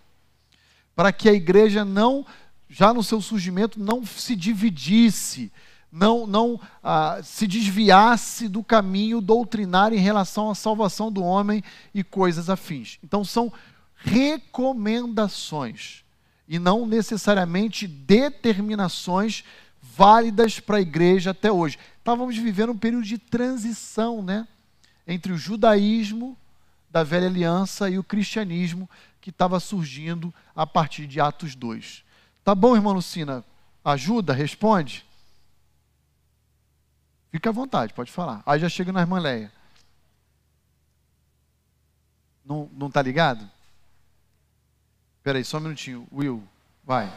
[0.95, 2.27] Para que a igreja não,
[2.69, 5.51] já no seu surgimento, não se dividisse,
[5.91, 12.05] não, não ah, se desviasse do caminho doutrinário em relação à salvação do homem e
[12.05, 12.99] coisas afins.
[13.03, 13.51] Então, são
[13.97, 16.05] recomendações
[16.47, 19.43] e não necessariamente determinações
[19.95, 21.79] válidas para a igreja até hoje.
[21.99, 24.49] Estávamos vivendo um período de transição, né?
[25.07, 26.37] Entre o judaísmo
[26.91, 28.89] da velha aliança e o cristianismo
[29.21, 32.05] que estava surgindo a partir de Atos 2.
[32.43, 33.45] Tá bom, irmã Lucina?
[33.85, 34.33] Ajuda?
[34.33, 35.05] Responde?
[37.31, 38.43] Fica à vontade, pode falar.
[38.47, 39.53] Aí já chega na irmã Leia.
[42.45, 43.49] Não, não tá ligado?
[45.19, 46.07] Espera aí, só um minutinho.
[46.13, 46.43] Will,
[46.85, 47.11] vai.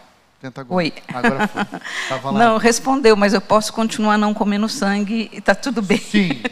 [0.46, 0.76] Tenta agora.
[0.78, 0.94] Oi.
[1.12, 1.66] Agora foi.
[2.08, 2.40] Tava lá.
[2.40, 5.98] Não, respondeu, mas eu posso continuar não comendo sangue e está tudo bem.
[5.98, 6.44] Sim,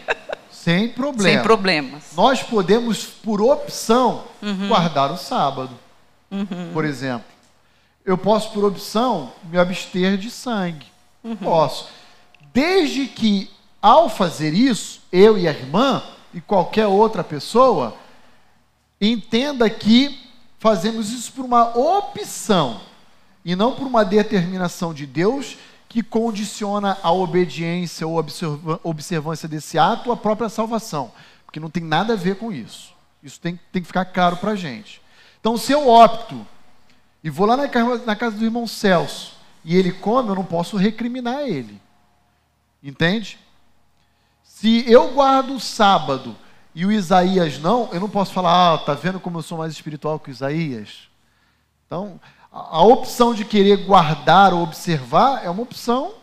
[0.51, 1.29] sem problema.
[1.29, 2.03] Sem problemas.
[2.15, 4.67] Nós podemos, por opção, Uhum.
[4.67, 5.69] guardar o sábado,
[6.73, 7.25] por exemplo.
[8.03, 10.87] Eu posso, por opção, me abster de sangue.
[11.23, 11.35] Uhum.
[11.35, 11.87] Posso.
[12.51, 13.47] Desde que,
[13.79, 16.01] ao fazer isso, eu e a irmã,
[16.33, 17.95] e qualquer outra pessoa,
[18.99, 20.19] entenda que
[20.57, 22.81] fazemos isso por uma opção
[23.43, 25.57] e não por uma determinação de Deus
[25.89, 28.23] que condiciona a obediência ou
[28.83, 31.11] observância desse ato à própria salvação,
[31.45, 32.93] porque não tem nada a ver com isso.
[33.21, 35.01] Isso tem, tem que ficar claro para a gente.
[35.39, 36.45] Então, se eu opto
[37.23, 40.43] e vou lá na ca- na casa do irmão Celso e ele come, eu não
[40.43, 41.79] posso recriminar ele.
[42.81, 43.37] Entende?
[44.43, 46.35] Se eu guardo o sábado
[46.73, 49.71] e o Isaías não, eu não posso falar, ah, tá vendo como eu sou mais
[49.71, 51.07] espiritual que o Isaías?
[51.85, 52.19] Então,
[52.53, 56.13] a, a opção de querer guardar ou observar é uma opção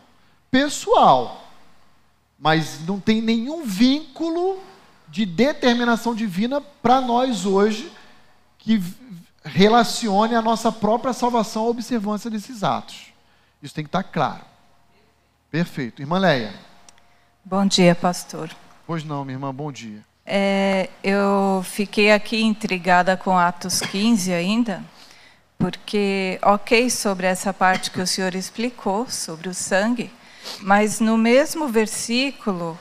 [0.51, 1.45] pessoal.
[2.39, 4.59] Mas não tem nenhum vínculo
[5.09, 7.93] de determinação divina para nós hoje
[8.59, 8.81] que
[9.45, 13.07] relacione a nossa própria salvação à observância desses atos.
[13.63, 14.45] Isso tem que estar claro.
[15.51, 16.01] Perfeito.
[16.01, 16.55] Irmã Leia.
[17.45, 18.51] Bom dia, pastor.
[18.87, 20.05] Pois não, minha irmã, bom dia.
[20.25, 24.85] É, eu fiquei aqui intrigada com Atos 15 ainda,
[25.61, 30.11] porque, ok, sobre essa parte que o senhor explicou, sobre o sangue,
[30.63, 32.79] mas no mesmo versículo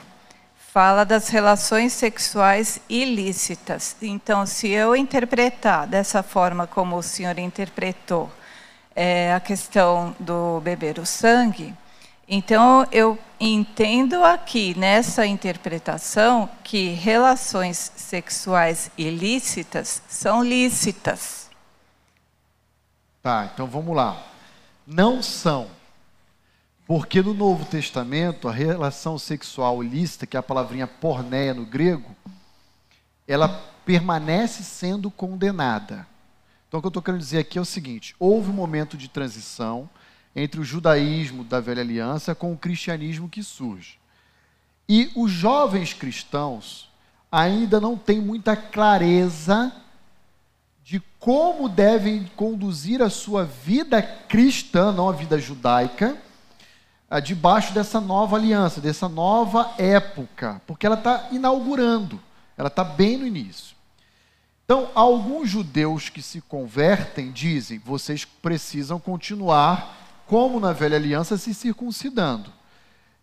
[0.56, 3.98] fala das relações sexuais ilícitas.
[4.02, 8.32] Então, se eu interpretar dessa forma como o senhor interpretou
[8.96, 11.76] é, a questão do beber o sangue,
[12.30, 21.39] então eu entendo aqui nessa interpretação que relações sexuais ilícitas são lícitas.
[23.30, 24.20] Tá, então vamos lá.
[24.88, 25.68] Não são.
[26.88, 32.16] Porque no Novo Testamento, a relação sexual ilícita, que é a palavrinha porneia no grego,
[33.28, 33.48] ela
[33.86, 36.08] permanece sendo condenada.
[36.68, 39.08] Então, o que eu estou querendo dizer aqui é o seguinte: houve um momento de
[39.08, 39.88] transição
[40.36, 44.00] entre o judaísmo da velha aliança com o cristianismo que surge.
[44.90, 46.90] E os jovens cristãos
[47.32, 49.72] ainda não têm muita clareza
[50.90, 56.18] de como devem conduzir a sua vida cristã, não a vida judaica,
[57.08, 62.20] ah, debaixo dessa nova aliança, dessa nova época, porque ela está inaugurando,
[62.58, 63.76] ela está bem no início.
[64.66, 71.54] Então, alguns judeus que se convertem dizem: vocês precisam continuar, como na velha aliança, se
[71.54, 72.52] circuncidando.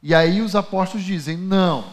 [0.01, 1.85] E aí os apóstolos dizem: não,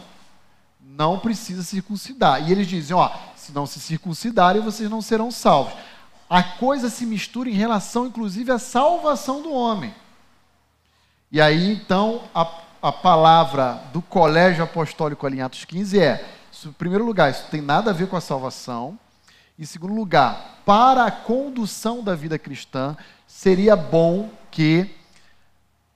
[0.80, 2.48] não precisa circuncidar.
[2.48, 3.10] E eles dizem: ó,
[3.44, 5.74] se não se circuncidarem, vocês não serão salvos.
[6.28, 9.94] A coisa se mistura em relação, inclusive, à salvação do homem.
[11.30, 12.48] E aí, então, a,
[12.82, 16.26] a palavra do colégio apostólico ali em Atos 15 é:
[16.64, 18.98] em primeiro lugar, isso tem nada a ver com a salvação.
[19.58, 24.90] Em segundo lugar, para a condução da vida cristã, seria bom que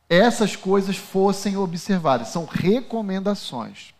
[0.09, 2.29] essas coisas fossem observadas.
[2.29, 3.95] São recomendações.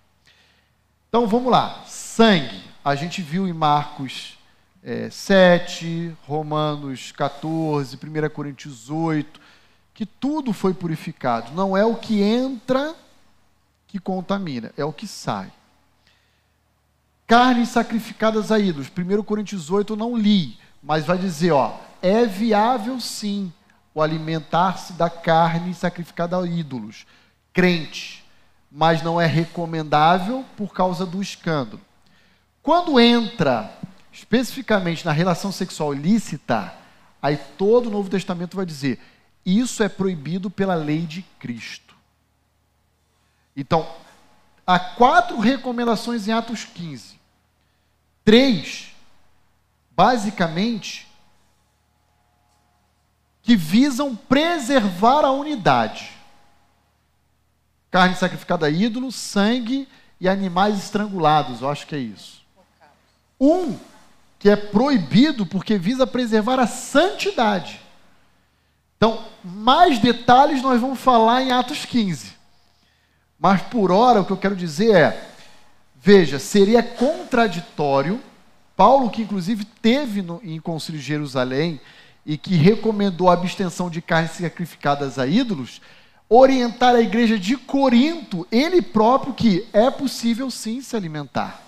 [1.09, 1.83] Então vamos lá.
[1.87, 2.68] Sangue.
[2.89, 4.39] A gente viu em Marcos
[4.83, 9.39] é, 7, Romanos 14, 1 Coríntios 8,
[9.93, 11.53] que tudo foi purificado.
[11.53, 12.95] Não é o que entra
[13.87, 15.53] que contamina, é o que sai.
[17.27, 18.89] Carnes sacrificadas a ídolos.
[18.89, 23.53] 1 Coríntios 8 eu não li, mas vai dizer, ó, é viável sim
[23.95, 27.05] o alimentar-se da carne sacrificada a ídolos,
[27.53, 28.25] crente,
[28.73, 31.87] mas não é recomendável por causa do escândalo.
[32.63, 33.73] Quando entra
[34.13, 36.75] especificamente na relação sexual ilícita,
[37.23, 39.01] aí todo o Novo Testamento vai dizer:
[39.45, 41.97] isso é proibido pela lei de Cristo.
[43.57, 43.89] Então,
[44.67, 47.19] há quatro recomendações em Atos 15.
[48.25, 48.95] Três,
[49.91, 51.09] basicamente,
[53.43, 56.11] que visam preservar a unidade:
[57.91, 59.89] carne sacrificada a ídolo, sangue
[60.21, 61.63] e animais estrangulados.
[61.63, 62.38] Eu acho que é isso.
[63.41, 63.77] Um
[64.39, 67.81] que é proibido porque visa preservar a santidade.
[68.97, 72.33] Então, mais detalhes nós vamos falar em Atos 15.
[73.39, 75.31] Mas por hora o que eu quero dizer é:
[75.97, 78.21] veja, seria contraditório,
[78.77, 81.81] Paulo, que inclusive teve no, em Concílio de Jerusalém
[82.27, 85.81] e que recomendou a abstenção de carnes sacrificadas a ídolos,
[86.29, 91.68] orientar a igreja de Corinto, ele próprio, que é possível sim se alimentar.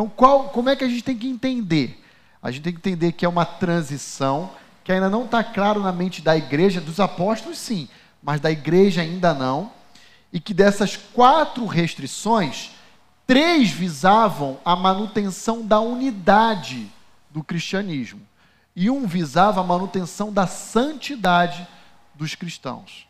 [0.00, 2.02] Então, qual, como é que a gente tem que entender?
[2.42, 4.50] A gente tem que entender que é uma transição
[4.82, 7.86] que ainda não está claro na mente da igreja, dos apóstolos sim,
[8.22, 9.70] mas da igreja ainda não,
[10.32, 12.70] e que dessas quatro restrições,
[13.26, 16.90] três visavam a manutenção da unidade
[17.28, 18.22] do cristianismo,
[18.74, 21.68] e um visava a manutenção da santidade
[22.14, 23.06] dos cristãos.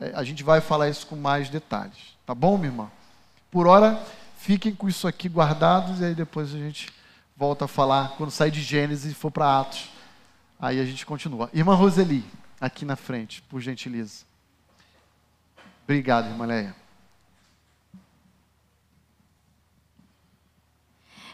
[0.00, 2.90] É, a gente vai falar isso com mais detalhes, tá bom, minha irmã?
[3.50, 4.02] Por hora,
[4.40, 6.88] fiquem com isso aqui guardados e aí depois a gente
[7.36, 9.88] volta a falar quando sair de Gênesis e for para Atos.
[10.58, 11.50] Aí a gente continua.
[11.52, 12.24] Irmã Roseli,
[12.60, 14.24] aqui na frente, por gentileza.
[15.84, 16.74] Obrigado, irmã Leia.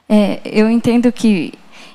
[0.09, 1.53] É, eu entendo que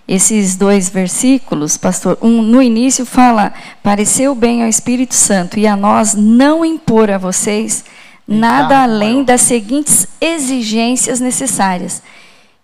[0.08, 5.76] esses dois versículos, pastor, um no início fala: pareceu bem ao Espírito Santo e a
[5.76, 7.86] nós não impor a vocês
[8.32, 12.02] nada além das seguintes exigências necessárias.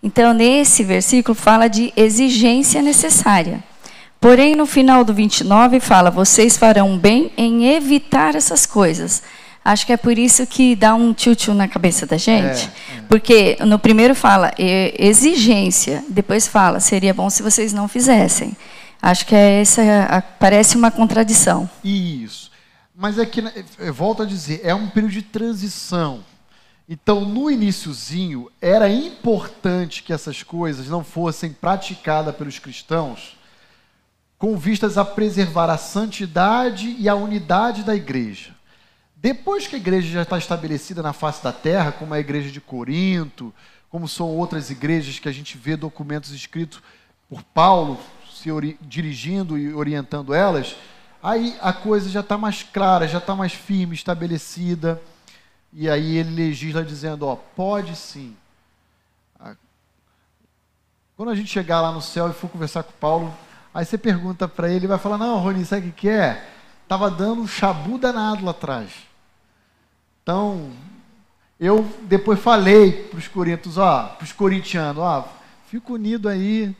[0.01, 3.63] Então, nesse versículo fala de exigência necessária.
[4.20, 9.22] Porém, no final do 29 fala: vocês farão bem em evitar essas coisas.
[9.63, 12.70] Acho que é por isso que dá um tchutchu na cabeça da gente.
[12.93, 13.01] É, é.
[13.09, 18.55] Porque no primeiro fala exigência, depois fala seria bom se vocês não fizessem.
[19.01, 21.70] Acho que é essa parece uma contradição.
[21.84, 22.49] Isso.
[23.00, 23.54] Mas é que, né,
[23.93, 26.24] volto a dizer, é um período de transição.
[26.89, 33.38] Então, no iníciozinho, era importante que essas coisas não fossem praticadas pelos cristãos
[34.39, 38.56] com vistas a preservar a santidade e a unidade da igreja.
[39.16, 42.60] Depois que a igreja já está estabelecida na face da terra, como a igreja de
[42.60, 43.54] Corinto,
[43.91, 46.82] como são outras igrejas que a gente vê documentos escritos
[47.30, 48.00] por Paulo,
[48.34, 48.50] se
[48.82, 50.76] dirigindo e orientando elas,
[51.22, 55.01] Aí a coisa já está mais clara, já está mais firme, estabelecida.
[55.74, 58.36] E aí ele legisla dizendo: ó, pode sim.
[61.18, 63.34] Quando a gente chegar lá no céu e for conversar com Paulo,
[63.74, 66.47] aí você pergunta para ele, ele vai falar: não, Rony, sabe o que é?
[66.84, 68.91] Estava dando um chabu danado lá atrás.
[70.22, 70.72] Então,
[71.59, 75.28] eu depois falei para os corintianos, ó, para os corintianos, ó,
[75.68, 76.76] fica unido aí,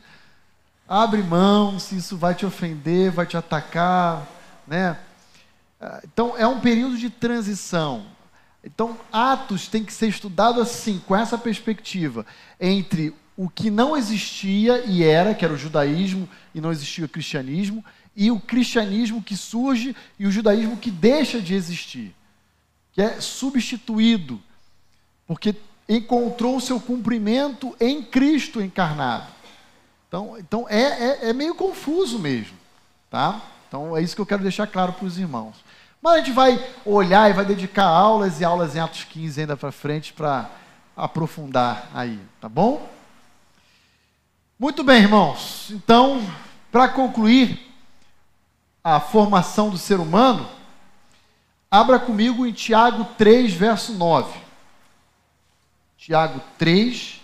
[0.88, 4.26] Abre mão se isso vai te ofender, vai te atacar,
[4.66, 4.98] né?
[6.02, 8.06] Então é um período de transição.
[8.64, 12.24] Então Atos tem que ser estudado assim, com essa perspectiva
[12.58, 17.08] entre o que não existia e era, que era o judaísmo e não existia o
[17.08, 17.84] cristianismo,
[18.16, 22.12] e o cristianismo que surge e o judaísmo que deixa de existir,
[22.92, 24.40] que é substituído,
[25.24, 25.54] porque
[25.88, 29.37] encontrou o seu cumprimento em Cristo encarnado.
[30.08, 32.56] Então, então é, é, é meio confuso mesmo.
[33.10, 33.40] Tá?
[33.68, 35.56] Então é isso que eu quero deixar claro para os irmãos.
[36.00, 39.56] Mas a gente vai olhar e vai dedicar aulas e aulas em Atos 15 ainda
[39.56, 40.50] para frente para
[40.96, 42.88] aprofundar aí, tá bom?
[44.58, 45.70] Muito bem, irmãos.
[45.70, 46.20] Então,
[46.72, 47.60] para concluir
[48.82, 50.48] a formação do ser humano,
[51.70, 54.40] abra comigo em Tiago 3, verso 9.
[55.96, 57.20] Tiago 3,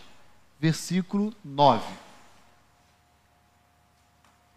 [0.60, 2.03] versículo 9.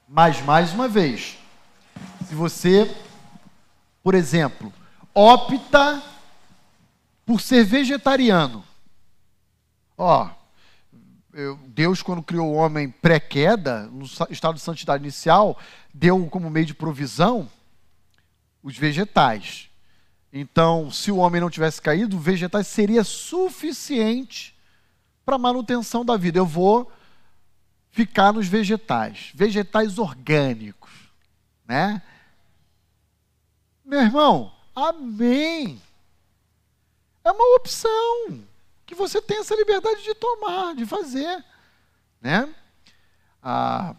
[0.07, 1.37] Mas, mais uma vez,
[2.27, 2.89] se você,
[4.01, 4.73] por exemplo,
[5.13, 6.01] opta
[7.25, 8.63] por ser vegetariano,
[9.97, 10.29] ó,
[11.67, 15.59] Deus, quando criou o homem pré-queda, no estado de santidade inicial,
[15.93, 17.49] deu como meio de provisão
[18.63, 19.69] os vegetais.
[20.31, 24.55] Então, se o homem não tivesse caído, vegetais seria suficiente
[25.25, 26.39] para manutenção da vida.
[26.39, 26.91] Eu vou
[27.97, 30.91] ficar nos vegetais, vegetais orgânicos,
[31.65, 31.99] né?
[33.83, 35.81] Meu irmão, amém.
[37.23, 38.43] É uma opção
[38.85, 41.43] que você tem essa liberdade de tomar, de fazer,
[42.21, 42.53] né?
[43.41, 43.95] Ah,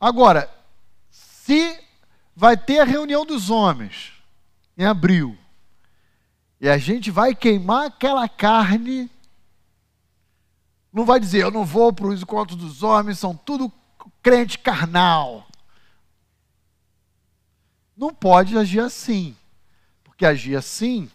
[0.00, 0.50] agora,
[1.10, 1.78] se
[2.34, 4.14] vai ter a reunião dos homens
[4.74, 5.36] em abril
[6.58, 9.10] e a gente vai queimar aquela carne,
[10.92, 13.72] não vai dizer eu não vou para os encontros dos homens, são tudo
[14.22, 15.46] crente carnal.
[17.96, 19.36] Não pode agir assim,
[20.04, 21.10] porque agir assim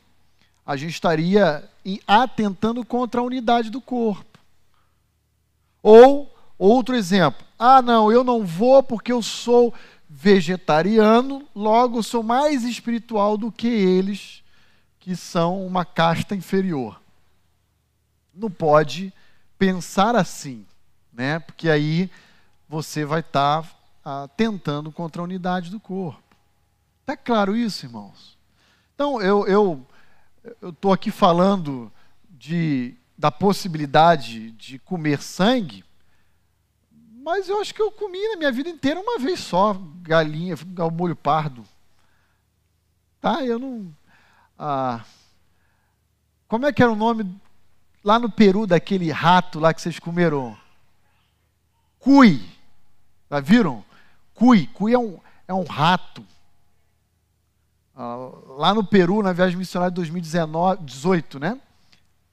[0.66, 1.70] a gente estaria
[2.08, 4.40] atentando contra a unidade do corpo.
[5.82, 9.74] Ou, outro exemplo, ah, não, eu não vou porque eu sou
[10.10, 14.44] vegetariano, logo sou mais espiritual do que eles,
[15.00, 17.02] que são uma casta inferior.
[18.34, 19.12] Não pode
[19.64, 20.66] pensar assim,
[21.14, 21.40] né?
[21.40, 22.12] Porque aí
[22.68, 23.64] você vai estar
[24.04, 26.22] tá, tentando contra a unidade do corpo.
[27.00, 28.38] Está claro isso, irmãos?
[28.94, 29.88] Então, eu
[30.62, 31.90] estou aqui falando
[32.30, 35.86] de, da possibilidade de comer sangue,
[37.22, 40.92] mas eu acho que eu comi na minha vida inteira uma vez só, galinha, ao
[40.92, 41.64] molho pardo.
[43.22, 43.46] Tá?
[43.46, 43.96] Eu não.
[44.60, 45.06] Ah,
[46.50, 47.42] como é que era o nome
[48.04, 50.58] lá no Peru daquele rato lá que vocês comeram?
[52.00, 52.44] Cui.
[53.32, 53.84] Já viram?
[54.34, 54.68] Cui.
[54.68, 56.26] Cui é um, é um rato.
[57.96, 61.60] Ah, lá no Peru, na viagem missionária de 2018, né?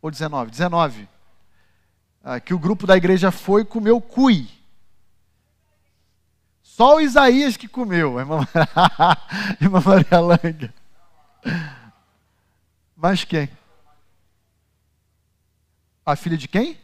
[0.02, 0.50] Ou 19?
[0.50, 1.08] 19.
[2.24, 4.48] Ah, que o grupo da igreja foi e comeu cui.
[6.62, 8.46] Só o Isaías que comeu, a irmã,
[9.60, 10.74] irmã Maria Langa.
[12.96, 13.48] Mas quem?
[16.10, 16.76] A filha de quem?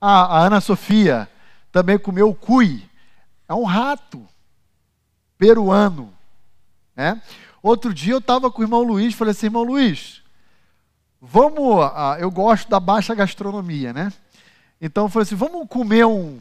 [0.00, 1.28] A Ana Sofia
[1.70, 2.84] também comeu cui.
[3.48, 4.26] É um rato
[5.38, 6.12] peruano.
[6.96, 7.20] Né?
[7.62, 10.22] Outro dia eu estava com o irmão Luiz, falei assim, irmão Luiz,
[11.20, 14.12] vamos, ah, eu gosto da baixa gastronomia, né?
[14.80, 16.40] Então eu falei assim, vamos comer um,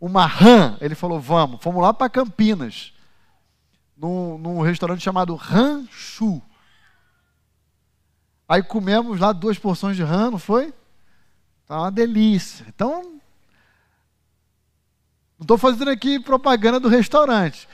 [0.00, 0.76] uma rã?
[0.80, 1.60] Ele falou, vamos.
[1.60, 2.92] Fomos lá para Campinas,
[3.96, 6.40] num, num restaurante chamado Ranchu.
[8.50, 10.74] Aí comemos lá duas porções de rã, não foi?
[11.68, 12.66] Tá uma delícia.
[12.68, 13.02] Então,
[15.38, 17.68] não estou fazendo aqui propaganda do restaurante.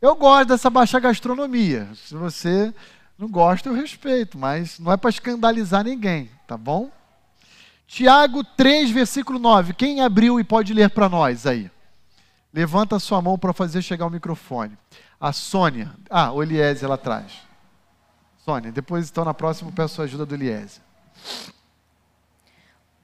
[0.00, 1.90] Eu gosto dessa baixa gastronomia.
[1.94, 2.72] Se você
[3.18, 6.90] não gosta, eu respeito, mas não é para escandalizar ninguém, tá bom?
[7.86, 9.74] Tiago 3, versículo 9.
[9.74, 11.70] Quem abriu e pode ler para nós aí?
[12.50, 14.78] Levanta a sua mão para fazer chegar o microfone.
[15.20, 15.92] A Sônia.
[16.08, 17.44] Ah, o Eliese lá atrás.
[18.44, 20.80] Sônia, depois então na próxima peço a ajuda do Eliese.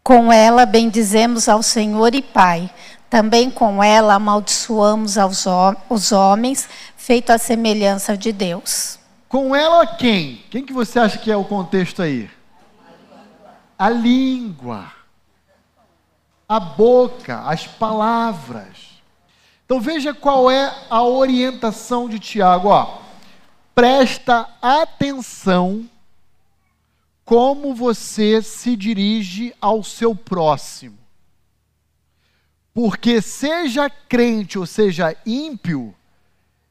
[0.03, 2.71] Com ela bendizemos ao Senhor e Pai.
[3.09, 5.47] Também com ela amaldiçoamos aos
[5.89, 8.99] os homens, feito a semelhança de Deus.
[9.29, 10.45] Com ela quem?
[10.51, 12.31] Quem que você acha que é o contexto aí?
[13.79, 14.93] A língua,
[16.47, 19.01] a boca, as palavras.
[19.65, 22.69] Então veja qual é a orientação de Tiago.
[22.69, 22.99] Ó,
[23.75, 25.89] presta atenção
[27.25, 30.99] como você se dirige ao seu próximo.
[32.75, 35.95] Porque seja crente ou seja ímpio,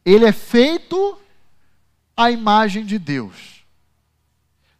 [0.05, 1.17] ele é feito
[2.15, 3.63] à imagem de Deus.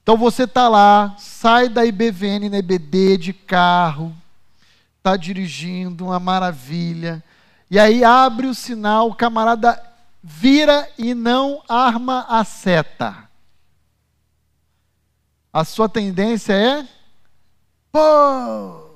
[0.04, 4.16] Então você está lá, sai da IBVN na EBD de carro,
[4.98, 7.24] está dirigindo, uma maravilha,
[7.72, 9.89] e aí abre o sinal, o camarada
[10.22, 13.30] vira e não arma a seta.
[15.52, 16.88] A sua tendência é,
[17.92, 18.90] pô,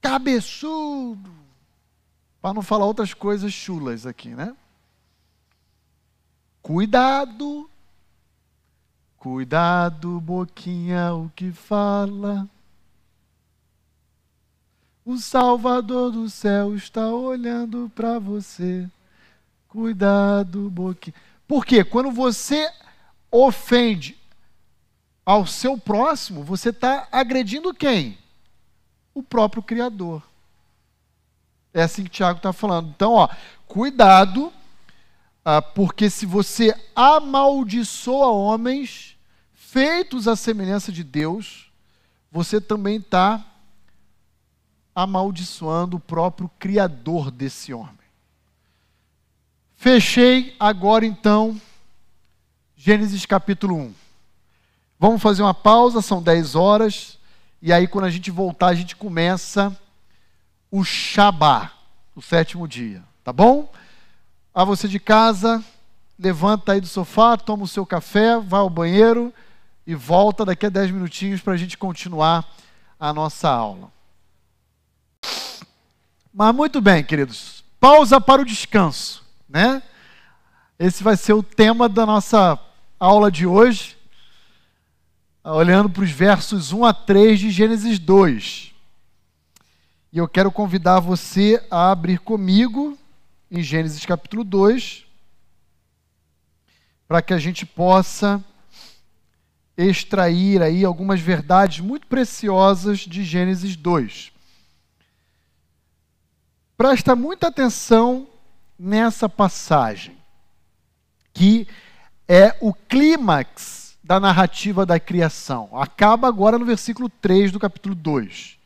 [0.00, 1.32] cabeçudo,
[2.40, 4.54] para não falar outras coisas chulas aqui, né?
[6.62, 7.68] Cuidado,
[9.18, 12.48] cuidado, boquinha, o que fala.
[15.04, 18.88] O Salvador do céu está olhando para você.
[19.74, 21.12] Cuidado, boquinha.
[21.48, 21.82] Por quê?
[21.82, 22.72] Quando você
[23.28, 24.16] ofende
[25.26, 28.16] ao seu próximo, você está agredindo quem?
[29.12, 30.22] O próprio Criador.
[31.72, 32.90] É assim que Tiago está falando.
[32.90, 33.28] Então, ó,
[33.66, 34.52] cuidado,
[35.44, 39.16] ah, porque se você amaldiçoa homens
[39.54, 41.68] feitos à semelhança de Deus,
[42.30, 43.44] você também está
[44.94, 48.03] amaldiçoando o próprio Criador desse homem.
[49.84, 51.60] Fechei agora então
[52.74, 53.94] Gênesis capítulo 1.
[54.98, 57.18] Vamos fazer uma pausa, são 10 horas,
[57.60, 59.78] e aí quando a gente voltar, a gente começa
[60.70, 61.70] o Shabá,
[62.16, 63.70] o sétimo dia, tá bom?
[64.54, 65.62] A você de casa,
[66.18, 69.34] levanta aí do sofá, toma o seu café, vai ao banheiro
[69.86, 72.50] e volta daqui a 10 minutinhos para a gente continuar
[72.98, 73.92] a nossa aula.
[76.32, 77.62] Mas muito bem, queridos.
[77.78, 79.23] Pausa para o descanso,
[79.54, 79.80] né?
[80.76, 82.58] Esse vai ser o tema da nossa
[82.98, 83.96] aula de hoje,
[85.44, 88.74] olhando para os versos 1 a 3 de Gênesis 2.
[90.12, 92.98] E eu quero convidar você a abrir comigo
[93.48, 95.04] em Gênesis capítulo 2,
[97.06, 98.44] para que a gente possa
[99.76, 104.32] extrair aí algumas verdades muito preciosas de Gênesis 2.
[106.76, 108.33] Presta muita atenção
[108.78, 110.16] nessa passagem,
[111.32, 111.66] que
[112.28, 115.70] é o clímax da narrativa da criação.
[115.72, 118.58] Acaba agora no versículo 3 do capítulo 2.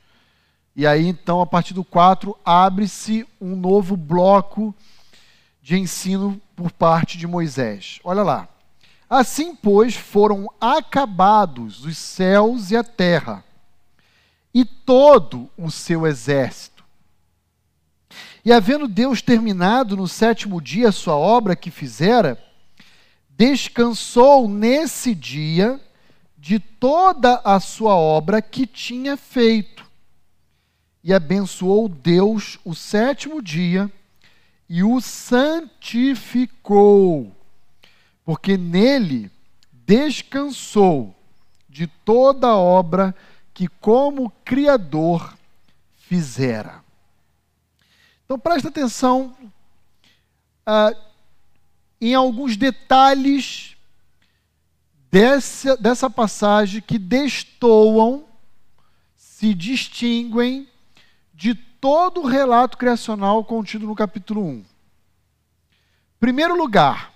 [0.74, 4.74] E aí, então, a partir do 4, abre-se um novo bloco
[5.60, 8.00] de ensino por parte de Moisés.
[8.04, 8.48] Olha lá.
[9.10, 13.42] Assim, pois, foram acabados os céus e a terra,
[14.52, 16.77] e todo o seu exército.
[18.44, 22.38] E havendo Deus terminado no sétimo dia a sua obra que fizera,
[23.30, 25.80] descansou nesse dia
[26.36, 29.84] de toda a sua obra que tinha feito.
[31.02, 33.90] E abençoou Deus o sétimo dia
[34.68, 36.58] e o santificou
[38.28, 39.30] porque nele
[39.72, 41.16] descansou
[41.66, 43.14] de toda a obra
[43.54, 45.34] que, como Criador,
[45.96, 46.84] fizera.
[48.28, 49.34] Então presta atenção
[50.66, 50.94] uh,
[51.98, 53.74] em alguns detalhes
[55.10, 58.26] dessa, dessa passagem que destoam,
[59.16, 60.68] se distinguem
[61.32, 64.64] de todo o relato criacional contido no capítulo 1.
[66.20, 67.14] Primeiro lugar,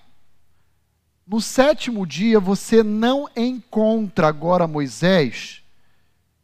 [1.27, 5.61] no sétimo dia, você não encontra agora Moisés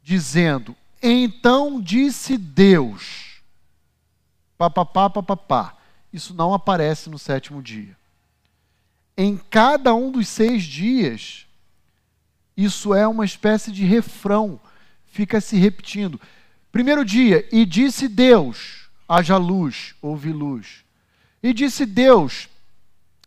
[0.04, 3.29] dizendo: Então disse Deus.
[4.60, 5.78] Papapá, papapá.
[6.12, 7.96] Isso não aparece no sétimo dia.
[9.18, 11.48] Em cada um dos seis dias,
[12.58, 14.60] isso é uma espécie de refrão,
[15.06, 16.20] fica se repetindo.
[16.74, 20.84] Primeiro dia, e disse Deus: haja luz, houve luz.
[21.42, 22.50] E disse Deus: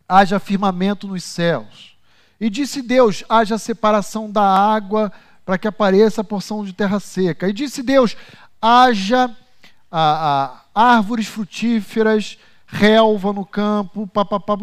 [0.07, 1.97] haja firmamento nos céus.
[2.39, 5.11] E disse Deus: haja separação da água
[5.43, 7.49] para que apareça a porção de terra seca.
[7.49, 8.15] E disse Deus:
[8.61, 9.35] haja
[9.95, 14.57] a, a, árvores frutíferas, relva no campo, papapá.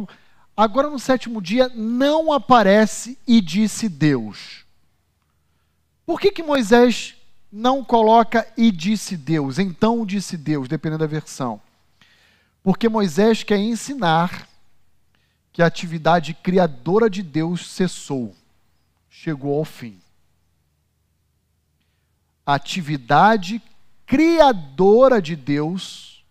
[0.57, 4.65] Agora no sétimo dia não aparece e disse Deus.
[6.05, 7.15] Por que, que Moisés
[7.53, 9.61] não coloca e disse Deus?
[9.61, 11.61] Então disse Deus, dependendo da versão.
[12.61, 14.49] Porque Moisés quer ensinar
[15.53, 18.35] que a atividade criadora de Deus cessou,
[19.09, 20.01] chegou ao fim.
[22.45, 23.63] A atividade
[24.11, 26.25] criadora de Deus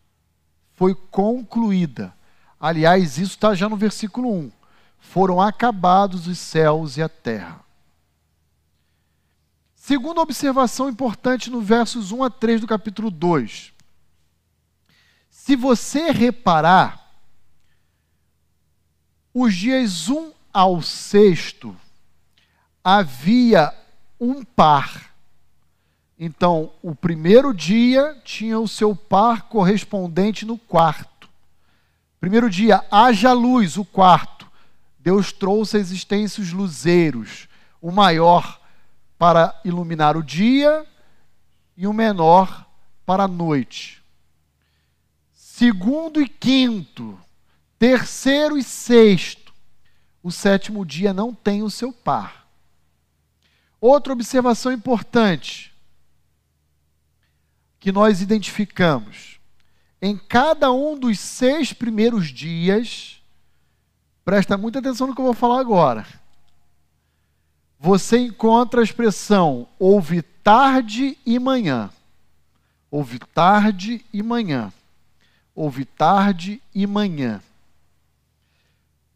[0.75, 2.13] foi concluída.
[2.59, 4.51] Aliás, isso está já no versículo 1.
[4.99, 7.63] Foram acabados os céus e a terra.
[9.73, 13.71] Segunda observação importante no versos 1 a 3 do capítulo 2.
[15.29, 17.09] Se você reparar,
[19.33, 21.73] os dias 1 ao sexto
[22.83, 23.73] havia
[24.19, 25.08] um par.
[26.19, 31.29] Então, o primeiro dia tinha o seu par correspondente no quarto.
[32.19, 34.45] Primeiro dia, haja luz, o quarto.
[34.99, 37.47] Deus trouxe à existência os luzeiros,
[37.81, 38.59] o maior
[39.17, 40.85] para iluminar o dia
[41.77, 42.67] e o menor
[43.05, 44.03] para a noite.
[45.33, 47.17] Segundo e quinto,
[47.79, 49.53] Terceiro e sexto,
[50.21, 52.45] o sétimo dia não tem o seu par.
[53.79, 55.68] Outra observação importante
[57.79, 59.39] que nós identificamos:
[60.01, 63.21] em cada um dos seis primeiros dias,
[64.25, 66.05] presta muita atenção no que eu vou falar agora.
[67.79, 71.89] Você encontra a expressão houve tarde e manhã.
[72.91, 74.73] Houve tarde e manhã.
[75.55, 77.41] houve tarde e manhã.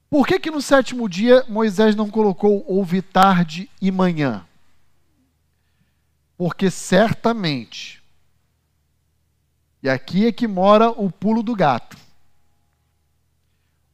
[0.10, 4.46] Por que, que no sétimo dia Moisés não colocou houve tarde e manhã?
[6.38, 8.03] Porque certamente,
[9.84, 11.96] e aqui é que mora o pulo do gato,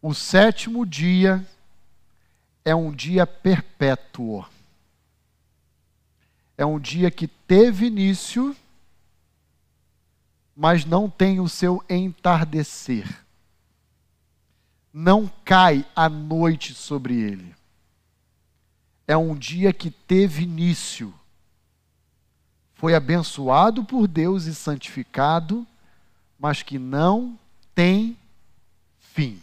[0.01, 1.45] o sétimo dia
[2.63, 4.45] é um dia perpétuo.
[6.57, 8.55] É um dia que teve início,
[10.55, 13.07] mas não tem o seu entardecer
[14.93, 17.55] não cai a noite sobre ele.
[19.07, 21.13] É um dia que teve início,
[22.75, 25.65] foi abençoado por Deus e santificado,
[26.39, 27.37] mas que não
[27.75, 28.17] tem
[28.97, 29.41] fim.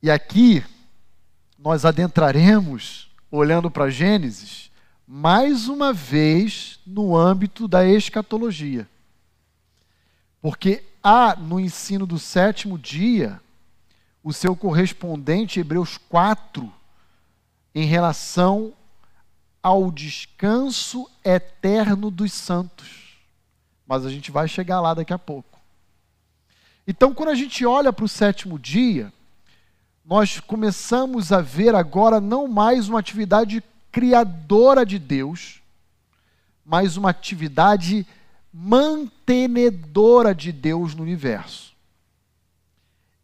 [0.00, 0.64] E aqui
[1.58, 4.70] nós adentraremos, olhando para Gênesis,
[5.06, 8.88] mais uma vez no âmbito da escatologia.
[10.40, 13.40] Porque há no ensino do sétimo dia
[14.22, 16.72] o seu correspondente, Hebreus 4,
[17.74, 18.72] em relação
[19.62, 23.07] ao descanso eterno dos santos.
[23.88, 25.58] Mas a gente vai chegar lá daqui a pouco.
[26.86, 29.10] Então, quando a gente olha para o sétimo dia,
[30.04, 35.62] nós começamos a ver agora não mais uma atividade criadora de Deus,
[36.64, 38.06] mas uma atividade
[38.52, 41.74] mantenedora de Deus no universo.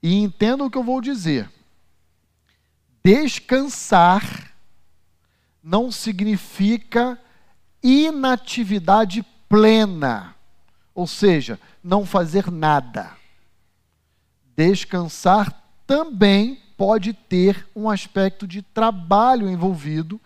[0.02, 1.50] E entenda o que eu vou dizer.
[3.02, 4.52] Descansar
[5.62, 7.18] não significa
[7.82, 10.33] inatividade plena,
[10.94, 13.10] ou seja, não fazer nada.
[14.56, 20.20] Descansar também pode ter um aspecto de trabalho envolvido,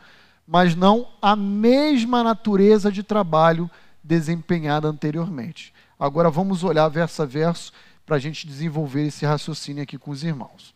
[0.46, 3.70] mas não a mesma natureza de trabalho
[4.02, 5.72] desempenhada anteriormente.
[5.98, 7.72] Agora vamos olhar verso a verso
[8.06, 10.74] para a gente desenvolver esse raciocínio aqui com os irmãos.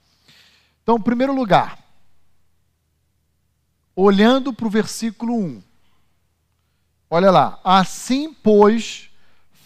[0.82, 1.78] Então, em primeiro lugar,
[3.94, 5.62] olhando para o versículo 1,
[7.08, 9.10] olha lá, assim, pois,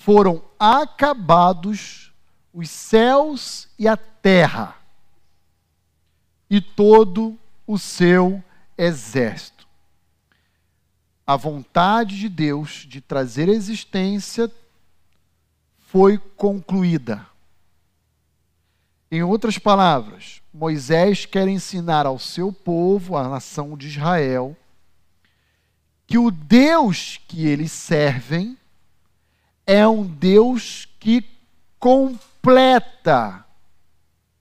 [0.07, 2.13] foram acabados
[2.55, 4.77] os céus e a terra,
[6.49, 7.37] e todo
[7.67, 8.41] o seu
[8.79, 9.67] exército
[11.27, 14.49] a vontade de Deus de trazer a existência
[15.89, 17.27] foi concluída.
[19.11, 24.57] Em outras palavras, Moisés quer ensinar ao seu povo, à nação de Israel,
[26.07, 28.57] que o Deus que eles servem
[29.67, 31.25] é um Deus que
[31.79, 33.45] completa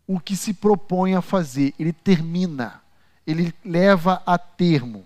[0.07, 2.81] o que se propõe a fazer, ele termina,
[3.25, 5.05] ele leva a termo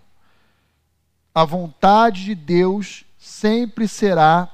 [1.34, 4.49] a vontade de Deus sempre será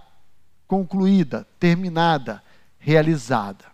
[0.67, 2.43] concluída, terminada,
[2.77, 3.65] realizada.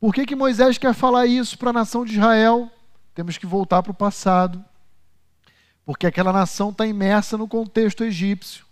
[0.00, 2.70] Por que, que Moisés quer falar isso para a nação de Israel?
[3.14, 4.64] Temos que voltar para o passado.
[5.84, 8.66] Porque aquela nação está imersa no contexto egípcio,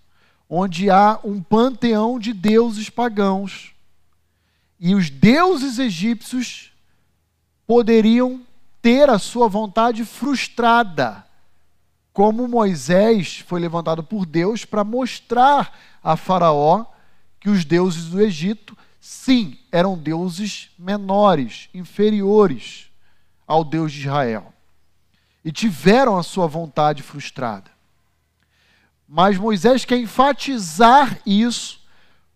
[0.49, 3.75] onde há um panteão de deuses pagãos.
[4.79, 6.73] E os deuses egípcios
[7.67, 8.41] poderiam
[8.81, 11.27] ter a sua vontade frustrada
[12.17, 16.87] como Moisés foi levantado por Deus para mostrar a Faraó
[17.39, 22.91] que os deuses do Egito, sim, eram deuses menores, inferiores
[23.47, 24.51] ao Deus de Israel.
[25.45, 27.71] E tiveram a sua vontade frustrada.
[29.09, 31.81] Mas Moisés quer enfatizar isso,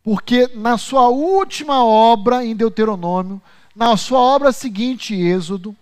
[0.02, 3.42] porque na sua última obra em Deuteronômio,
[3.74, 5.76] na sua obra seguinte, Êxodo,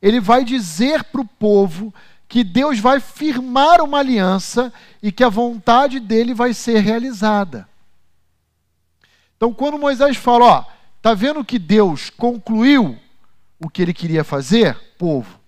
[0.00, 1.92] ele vai dizer para o povo
[2.28, 7.68] que Deus vai firmar uma aliança e que a vontade dele vai ser realizada.
[9.36, 10.64] Então, quando Moisés fala, ó,
[11.02, 12.98] tá vendo que Deus concluiu
[13.60, 15.38] o que ele queria fazer, povo?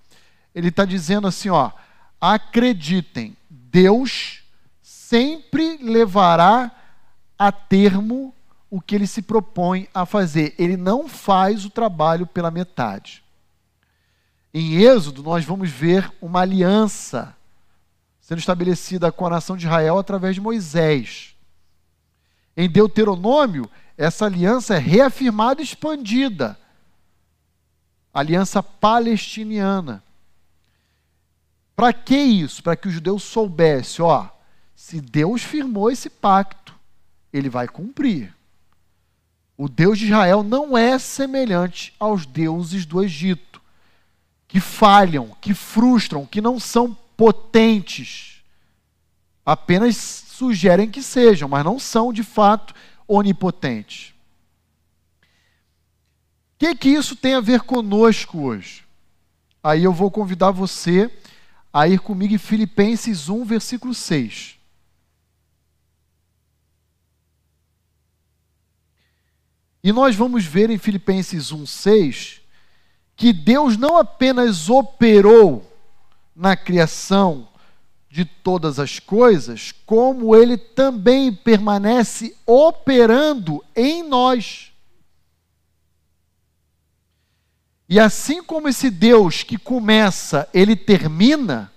[0.54, 1.70] Ele está dizendo assim, ó,
[2.20, 4.43] acreditem, Deus
[5.14, 6.72] sempre levará
[7.38, 8.34] a termo
[8.68, 10.56] o que ele se propõe a fazer.
[10.58, 13.22] Ele não faz o trabalho pela metade.
[14.52, 17.32] Em Êxodo, nós vamos ver uma aliança
[18.20, 21.36] sendo estabelecida com a nação de Israel através de Moisés.
[22.56, 26.58] Em Deuteronômio, essa aliança é reafirmada e expandida.
[28.12, 30.02] Aliança palestiniana.
[31.76, 32.64] Para que isso?
[32.64, 34.33] Para que os judeus soubessem, ó,
[34.84, 36.74] se Deus firmou esse pacto,
[37.32, 38.34] ele vai cumprir.
[39.56, 43.62] O Deus de Israel não é semelhante aos deuses do Egito
[44.46, 48.42] que falham, que frustram, que não são potentes.
[49.44, 52.74] Apenas sugerem que sejam, mas não são de fato
[53.08, 54.14] onipotente.
[55.22, 58.84] O que, que isso tem a ver conosco hoje?
[59.62, 61.10] Aí eu vou convidar você
[61.72, 64.53] a ir comigo em Filipenses 1, versículo 6.
[69.84, 72.40] E nós vamos ver em Filipenses 1, 6
[73.14, 75.70] que Deus não apenas operou
[76.34, 77.46] na criação
[78.08, 84.72] de todas as coisas, como ele também permanece operando em nós.
[87.86, 91.70] E assim como esse Deus que começa, ele termina,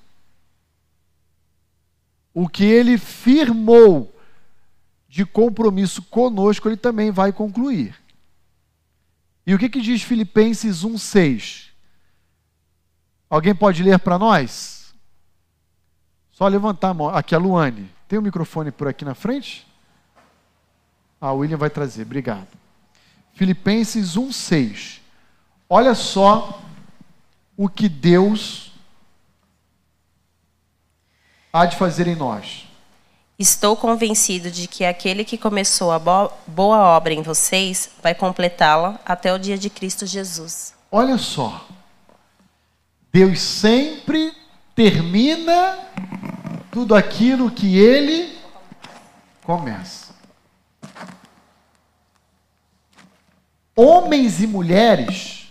[2.34, 4.17] o que ele firmou
[5.18, 8.00] de compromisso conosco, ele também vai concluir.
[9.48, 11.70] E o que, que diz Filipenses 1,6?
[13.28, 14.94] Alguém pode ler para nós?
[16.32, 17.10] Só levantar a mão.
[17.10, 17.90] Aqui a Luane.
[18.08, 19.66] Tem um microfone por aqui na frente?
[21.20, 22.04] Ah, o William vai trazer.
[22.04, 22.50] Obrigado.
[23.34, 25.00] Filipenses 1,6.
[25.68, 26.62] Olha só
[27.58, 28.72] o que Deus
[31.52, 32.67] há de fazer em nós.
[33.40, 39.32] Estou convencido de que aquele que começou a boa obra em vocês vai completá-la até
[39.32, 40.74] o dia de Cristo Jesus.
[40.92, 41.68] Olha só.
[43.14, 44.34] Deus sempre
[44.74, 45.78] termina
[46.72, 48.36] tudo aquilo que ele
[49.44, 50.16] começa.
[53.76, 55.48] Homens e mulheres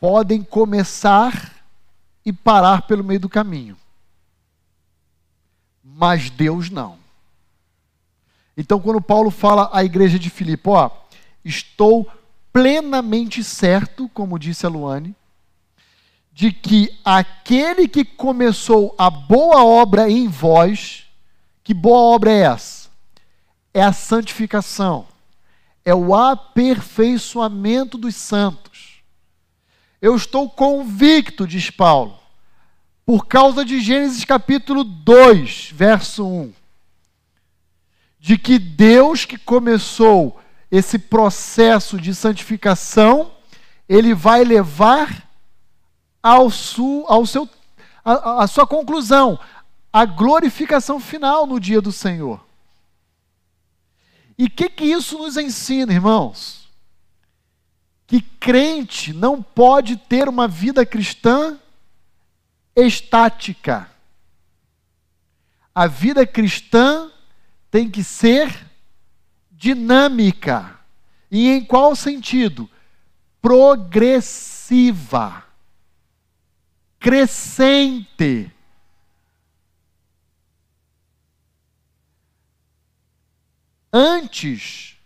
[0.00, 1.56] podem começar
[2.24, 3.76] e parar pelo meio do caminho
[5.98, 6.98] mas Deus não.
[8.54, 10.90] Então, quando Paulo fala à igreja de Filipe, ó,
[11.42, 12.06] estou
[12.52, 15.16] plenamente certo, como disse a Luane,
[16.30, 21.06] de que aquele que começou a boa obra em vós,
[21.64, 22.90] que boa obra é essa?
[23.72, 25.06] É a santificação,
[25.82, 29.02] é o aperfeiçoamento dos santos.
[30.00, 32.18] Eu estou convicto, diz Paulo,
[33.06, 36.52] por causa de Gênesis capítulo 2, verso 1.
[38.18, 40.40] De que Deus que começou
[40.72, 43.30] esse processo de santificação,
[43.88, 45.30] ele vai levar
[46.20, 47.48] ao, su, ao seu,
[48.04, 49.38] a, a sua conclusão,
[49.92, 52.44] a glorificação final no dia do Senhor.
[54.36, 56.68] E o que, que isso nos ensina, irmãos?
[58.04, 61.56] Que crente não pode ter uma vida cristã
[62.76, 63.90] estática.
[65.74, 67.10] A vida cristã
[67.70, 68.66] tem que ser
[69.50, 70.78] dinâmica.
[71.30, 72.68] E em qual sentido?
[73.40, 75.46] Progressiva.
[76.98, 78.52] Crescente.
[83.92, 84.96] Antes,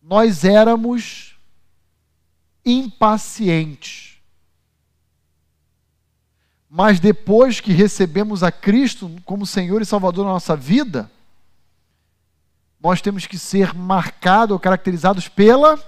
[0.00, 1.36] nós éramos
[2.64, 4.07] impacientes.
[6.70, 11.10] Mas depois que recebemos a Cristo como Senhor e Salvador da nossa vida,
[12.80, 15.78] nós temos que ser marcados ou caracterizados pela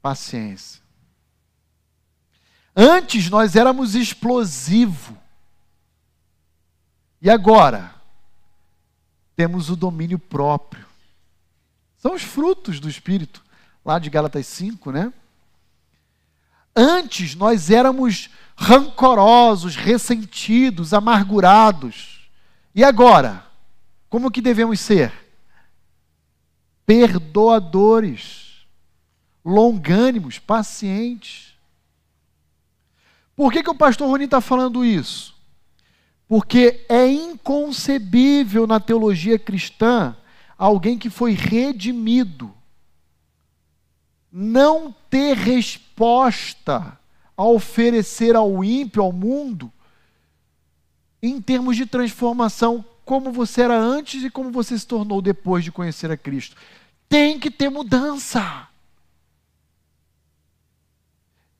[0.00, 0.80] paciência.
[2.74, 5.16] Antes nós éramos explosivo.
[7.20, 7.94] E agora
[9.36, 10.86] temos o domínio próprio.
[11.98, 13.44] São os frutos do Espírito,
[13.84, 15.12] lá de Gálatas 5, né?
[16.74, 22.28] Antes nós éramos rancorosos, ressentidos, amargurados.
[22.74, 23.46] E agora?
[24.10, 25.12] Como que devemos ser?
[26.84, 28.66] Perdoadores,
[29.44, 31.54] longânimos, pacientes.
[33.36, 35.36] Por que, que o pastor Roni está falando isso?
[36.26, 40.16] Porque é inconcebível na teologia cristã
[40.58, 42.52] alguém que foi redimido
[44.32, 46.97] não ter resposta
[47.38, 49.72] a oferecer ao ímpio, ao mundo,
[51.22, 55.70] em termos de transformação, como você era antes e como você se tornou depois de
[55.70, 56.56] conhecer a Cristo.
[57.08, 58.66] Tem que ter mudança.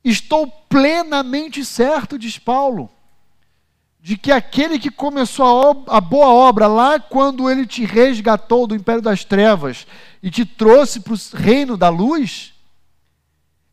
[0.03, 2.91] Estou plenamente certo, diz Paulo,
[4.01, 8.75] de que aquele que começou a, a, boa obra lá quando ele te resgatou do
[8.75, 9.87] império das trevas
[10.21, 12.53] e te trouxe para o reino da luz,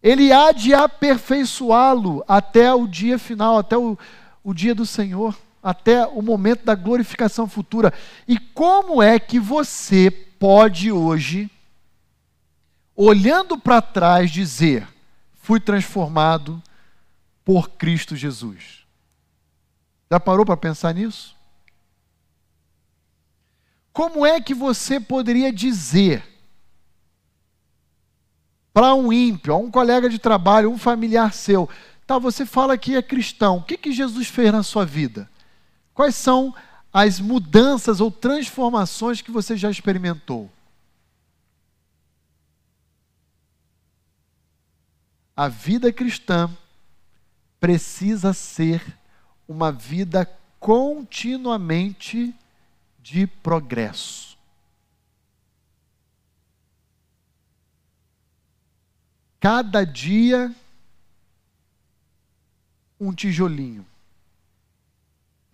[0.05, 3.97] ele há de aperfeiçoá-lo até o dia final, até o,
[4.43, 7.91] o dia do Senhor, até o momento da glorificação futura.
[8.27, 11.49] E como é que você pode hoje,
[12.95, 14.87] olhando para trás, dizer:
[15.41, 16.61] fui transformado
[17.43, 18.85] por Cristo Jesus?
[20.11, 21.35] Já parou para pensar nisso?
[23.91, 26.34] Como é que você poderia dizer
[28.75, 31.69] para um ímpio, a um colega de trabalho, um familiar seu,
[32.05, 35.29] tá, você fala que é cristão, o que, que Jesus fez na sua vida?
[35.93, 36.53] Quais são
[36.91, 40.51] as mudanças ou transformações que você já experimentou?
[45.37, 46.49] A vida cristã
[47.61, 48.83] precisa ser
[49.47, 52.35] uma vida continuamente
[52.99, 54.34] de progresso.
[59.45, 60.51] Cada dia
[62.99, 63.85] um tijolinho,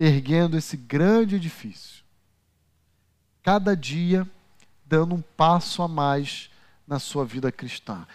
[0.00, 2.02] erguendo esse grande edifício.
[3.42, 4.26] Cada dia
[4.86, 6.48] dando um passo a mais
[6.88, 8.06] na sua vida cristã.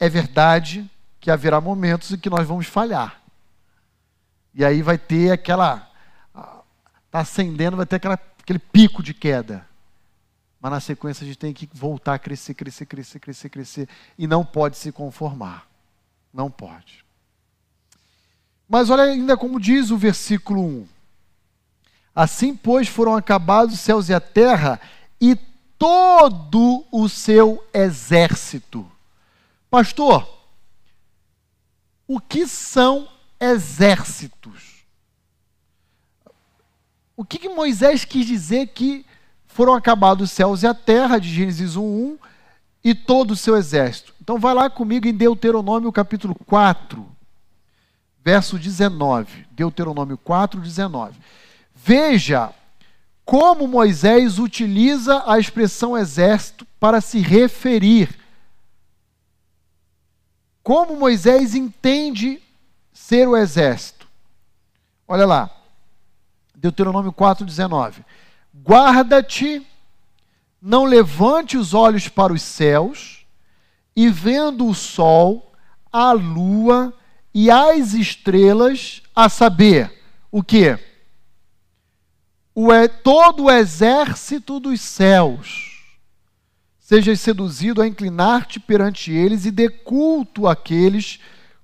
[0.00, 3.20] É verdade que haverá momentos em que nós vamos falhar.
[4.54, 5.86] E aí vai ter aquela.
[7.04, 9.68] Está acendendo, vai ter aquela, aquele pico de queda.
[10.66, 13.88] Mas na sequência a gente tem que voltar a crescer, crescer, crescer, crescer, crescer.
[14.18, 15.64] E não pode se conformar.
[16.34, 17.04] Não pode.
[18.68, 20.88] Mas olha ainda como diz o versículo 1.
[22.12, 24.80] Assim, pois, foram acabados os céus e a terra
[25.20, 25.36] e
[25.78, 28.90] todo o seu exército.
[29.70, 30.28] Pastor,
[32.08, 33.08] o que são
[33.38, 34.84] exércitos?
[37.16, 39.06] O que, que Moisés quis dizer que
[39.56, 42.18] foram acabados os céus e a terra, de Gênesis 1,
[42.84, 44.14] e todo o seu exército?
[44.20, 47.04] Então vai lá comigo em Deuteronômio capítulo 4,
[48.22, 49.46] verso 19.
[49.52, 51.18] Deuteronômio 4, 19.
[51.74, 52.52] Veja
[53.24, 58.14] como Moisés utiliza a expressão exército para se referir
[60.62, 62.42] como Moisés entende
[62.92, 64.06] ser o exército?
[65.08, 65.50] Olha lá,
[66.54, 68.04] Deuteronômio 4,19:
[68.62, 69.66] Guarda-te,
[70.60, 73.26] não levante os olhos para os céus,
[73.94, 75.52] e vendo o sol,
[75.92, 76.92] a lua
[77.32, 79.92] e as estrelas, a saber,
[80.30, 80.78] o que?
[82.54, 82.68] O,
[83.02, 85.76] todo o exército dos céus
[86.78, 91.18] sejas seduzido a inclinar-te perante eles e dê culto àqueles,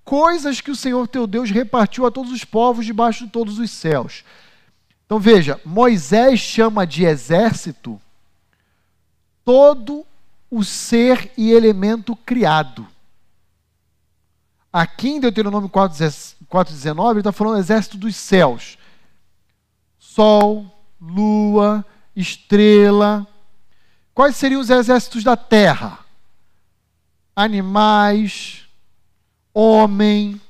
[0.05, 3.70] coisas que o Senhor teu Deus repartiu a todos os povos debaixo de todos os
[3.70, 4.24] céus.
[5.12, 8.00] Então veja, Moisés chama de exército
[9.44, 10.06] todo
[10.50, 12.88] o ser e elemento criado.
[14.72, 18.78] Aqui em Deuteronômio 4,19, ele está falando exército dos céus.
[19.98, 20.64] Sol,
[20.98, 21.84] lua,
[22.16, 23.28] estrela,
[24.14, 25.98] Quais seriam os exércitos da terra?
[27.36, 28.66] Animais,
[29.52, 30.40] homem.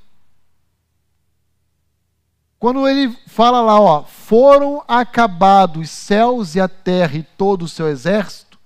[2.63, 7.69] Quando ele fala lá, ó, foram acabados os céus e a terra e todo o
[7.69, 8.57] seu exército,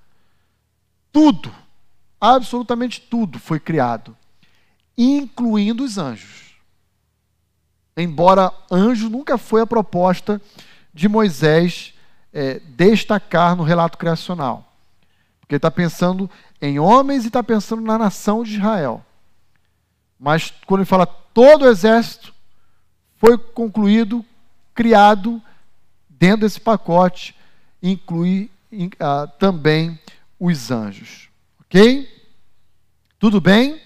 [1.10, 1.50] tudo,
[2.20, 4.14] absolutamente tudo foi criado,
[4.98, 6.56] incluindo os anjos.
[7.96, 10.42] Embora anjo nunca foi a proposta
[10.92, 11.94] de Moisés
[12.34, 14.76] é, destacar no relato criacional.
[15.40, 16.30] Porque ele está pensando
[16.60, 19.02] em homens e está pensando na nação de Israel.
[20.20, 22.35] Mas quando ele fala todo o exército,
[23.18, 24.24] foi concluído,
[24.74, 25.42] criado
[26.08, 27.34] dentro desse pacote,
[27.82, 29.98] inclui uh, também
[30.38, 31.28] os anjos.
[31.60, 32.08] Ok?
[33.18, 33.80] Tudo bem?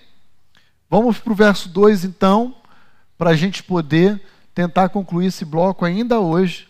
[0.89, 2.55] Vamos para o verso 2 então,
[3.17, 4.21] para a gente poder
[4.55, 6.69] tentar concluir esse bloco ainda hoje.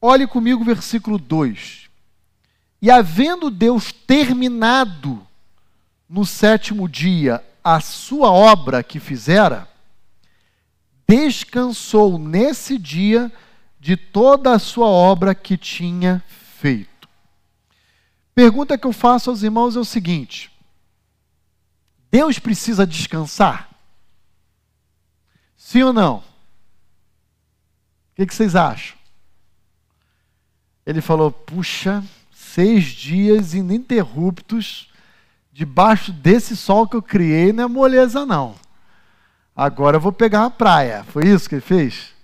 [0.00, 1.90] Olhe comigo o versículo 2.
[2.80, 5.20] E havendo Deus terminado
[6.08, 9.68] no sétimo dia a sua obra que fizera,
[11.10, 13.32] descansou nesse dia
[13.80, 17.08] de toda a sua obra que tinha feito.
[18.32, 20.52] Pergunta que eu faço aos irmãos é o seguinte:
[22.12, 23.68] Deus precisa descansar?
[25.56, 26.18] Sim ou não?
[26.18, 26.22] O
[28.14, 28.96] que, vocês acham?
[30.86, 34.92] Ele falou: puxa, seis dias ininterruptos
[35.52, 38.54] debaixo desse sol que eu criei, não é moleza, não.
[39.60, 41.04] Agora eu vou pegar uma praia.
[41.04, 42.14] Foi isso que ele fez?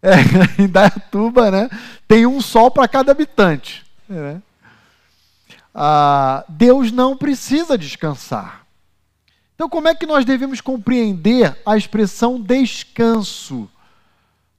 [0.00, 0.12] É,
[0.62, 1.68] em Dayatuba, né?
[2.06, 3.84] Tem um sol para cada habitante.
[4.08, 4.40] Né?
[5.74, 8.64] Ah, Deus não precisa descansar.
[9.56, 13.68] Então, como é que nós devemos compreender a expressão descanso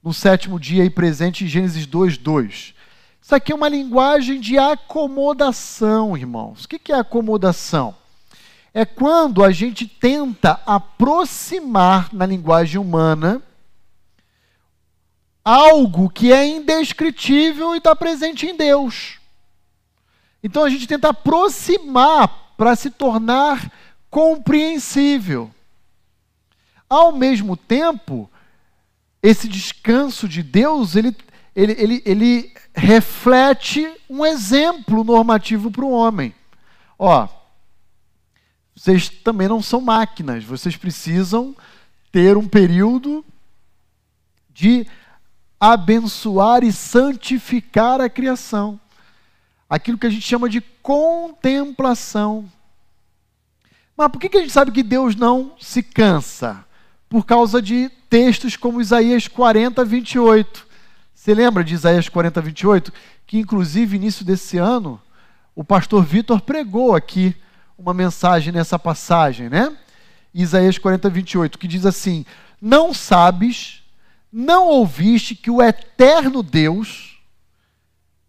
[0.02, 2.74] no sétimo dia aí presente em Gênesis 2, 2?
[3.22, 6.64] Isso aqui é uma linguagem de acomodação, irmãos.
[6.64, 7.94] O que é acomodação?
[8.78, 13.42] É quando a gente tenta aproximar na linguagem humana
[15.42, 19.18] algo que é indescritível e está presente em Deus.
[20.42, 23.72] Então a gente tenta aproximar para se tornar
[24.10, 25.50] compreensível.
[26.86, 28.30] Ao mesmo tempo,
[29.22, 31.16] esse descanso de Deus, ele,
[31.54, 36.34] ele, ele, ele reflete um exemplo normativo para o homem.
[36.98, 37.26] Ó,
[38.76, 41.56] vocês também não são máquinas, vocês precisam
[42.12, 43.24] ter um período
[44.52, 44.86] de
[45.58, 48.78] abençoar e santificar a criação.
[49.68, 52.50] Aquilo que a gente chama de contemplação.
[53.96, 56.62] Mas por que a gente sabe que Deus não se cansa?
[57.08, 60.66] Por causa de textos como Isaías 40, 28.
[61.14, 62.92] Você lembra de Isaías 40, 28?
[63.26, 65.00] Que, inclusive, início desse ano,
[65.54, 67.34] o pastor Vitor pregou aqui
[67.78, 69.76] uma mensagem nessa passagem, né?
[70.34, 72.24] Isaías 40, 28, que diz assim:
[72.60, 73.82] Não sabes
[74.38, 77.18] não ouviste que o eterno Deus,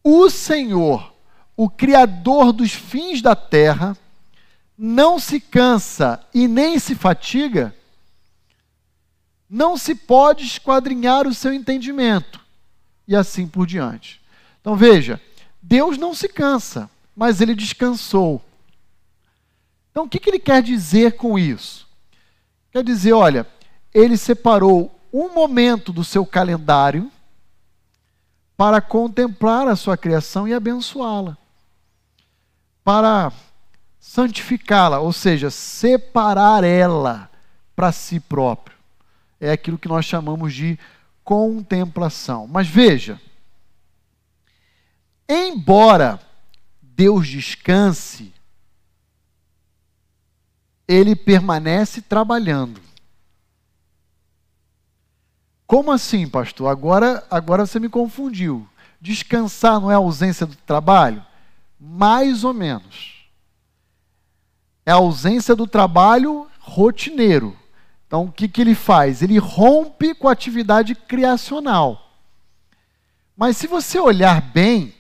[0.02, 1.14] o Senhor,
[1.54, 3.98] o Criador dos fins da terra,
[4.78, 7.76] não se cansa e nem se fatiga?
[9.50, 12.40] Não se pode esquadrinhar o seu entendimento.
[13.06, 14.22] E assim por diante.
[14.62, 15.20] Então veja,
[15.62, 18.42] Deus não se cansa, mas ele descansou.
[19.98, 21.88] Então o que, que ele quer dizer com isso?
[22.72, 23.48] Quer dizer, olha,
[23.92, 27.12] ele separou um momento do seu calendário
[28.56, 31.36] para contemplar a sua criação e abençoá-la,
[32.84, 33.34] para
[34.00, 37.28] santificá-la, ou seja, separar ela
[37.76, 38.78] para si próprio.
[39.42, 40.78] É aquilo que nós chamamos de
[41.24, 42.46] contemplação.
[42.46, 43.20] Mas veja,
[45.28, 46.20] embora
[46.84, 48.37] Deus descanse,
[50.88, 52.82] ele permanece trabalhando.
[55.66, 56.70] Como assim, pastor?
[56.70, 58.68] Agora, agora você me confundiu.
[59.02, 61.24] Descansar não é ausência do trabalho?
[61.80, 63.28] Mais ou menos.
[64.86, 67.56] É ausência do trabalho rotineiro.
[68.08, 69.22] Então, o que, que ele faz?
[69.22, 72.14] Ele rompe com a atividade criacional.
[73.36, 74.94] Mas se você olhar bem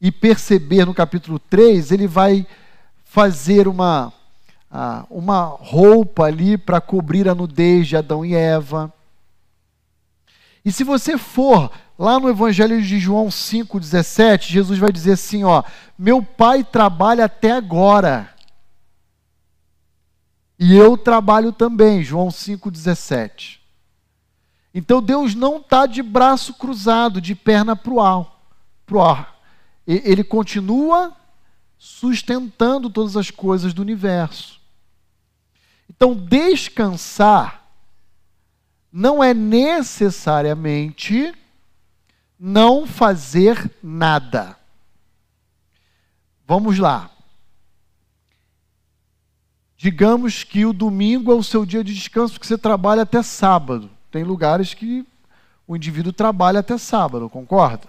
[0.00, 2.44] e perceber no capítulo 3, ele vai
[3.04, 4.12] fazer uma,
[4.70, 8.92] ah, uma roupa ali para cobrir a nudez de Adão e Eva
[10.68, 15.62] e se você for lá no Evangelho de João 5,17, Jesus vai dizer assim: ó,
[15.98, 18.34] meu pai trabalha até agora.
[20.58, 23.60] E eu trabalho também, João 5,17.
[24.74, 29.38] Então Deus não está de braço cruzado, de perna para o ar.
[29.86, 31.16] Ele continua
[31.78, 34.57] sustentando todas as coisas do universo.
[35.88, 37.58] Então, descansar
[38.92, 41.34] não é necessariamente
[42.38, 44.56] não fazer nada.
[46.46, 47.10] Vamos lá.
[49.76, 53.90] Digamos que o domingo é o seu dia de descanso, porque você trabalha até sábado.
[54.10, 55.06] Tem lugares que
[55.66, 57.86] o indivíduo trabalha até sábado, concorda?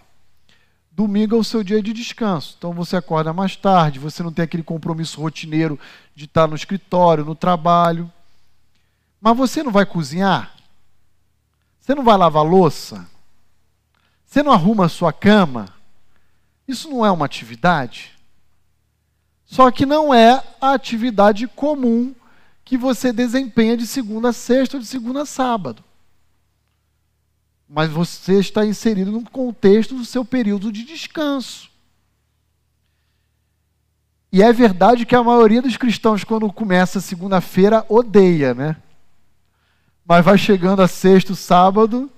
[1.00, 2.56] Domingo é o seu dia de descanso.
[2.58, 5.80] Então você acorda mais tarde, você não tem aquele compromisso rotineiro
[6.14, 8.12] de estar no escritório, no trabalho.
[9.22, 10.54] Mas você não vai cozinhar?
[11.80, 13.08] Você não vai lavar louça?
[14.26, 15.70] Você não arruma a sua cama?
[16.68, 18.12] Isso não é uma atividade?
[19.46, 22.14] Só que não é a atividade comum
[22.66, 25.82] que você desempenha de segunda a sexta ou de segunda a sábado.
[27.70, 31.70] Mas você está inserido no contexto do seu período de descanso.
[34.32, 38.76] E é verdade que a maioria dos cristãos, quando começa segunda-feira, odeia, né?
[40.04, 42.12] Mas vai chegando a sexto, sábado,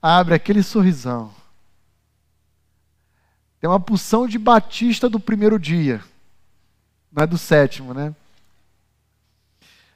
[0.00, 1.32] abre aquele sorrisão.
[3.60, 6.00] Tem uma porção de batista do primeiro dia,
[7.10, 8.14] não é do sétimo, né?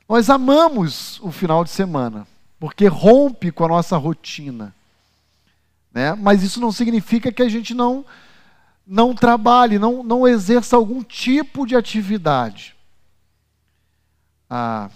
[0.08, 2.26] Nós amamos o final de semana,
[2.58, 4.74] porque rompe com a nossa rotina.
[5.92, 6.14] Né?
[6.14, 8.04] Mas isso não significa que a gente não,
[8.86, 12.76] não trabalhe, não, não exerça algum tipo de atividade.
[14.48, 14.90] Ah,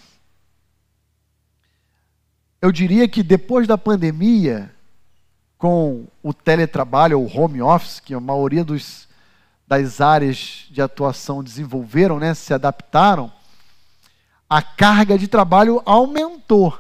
[2.61, 4.75] eu diria que depois da pandemia,
[5.59, 9.07] com o teletrabalho ou home office, que a maioria dos,
[9.67, 13.31] das áreas de atuação desenvolveram, né, se adaptaram,
[14.49, 16.79] a carga de trabalho aumentou.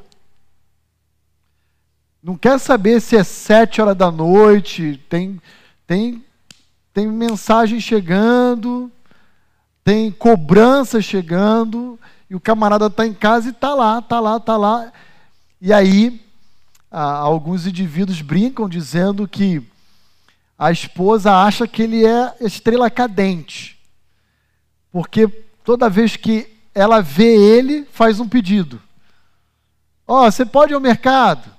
[2.25, 5.39] Não quer saber se é sete horas da noite, tem,
[5.87, 6.25] tem,
[6.95, 8.91] tem mensagem chegando,
[9.85, 14.57] tem cobrança chegando, e o camarada está em casa e está lá, está lá, está
[14.57, 14.91] lá.
[15.61, 16.19] E aí,
[16.91, 19.63] ah, alguns indivíduos brincam dizendo que
[20.59, 23.79] a esposa acha que ele é estrela cadente,
[24.91, 25.29] porque
[25.63, 28.81] toda vez que ela vê ele, faz um pedido.
[30.09, 31.54] Ó, oh, você pode ir ao mercado?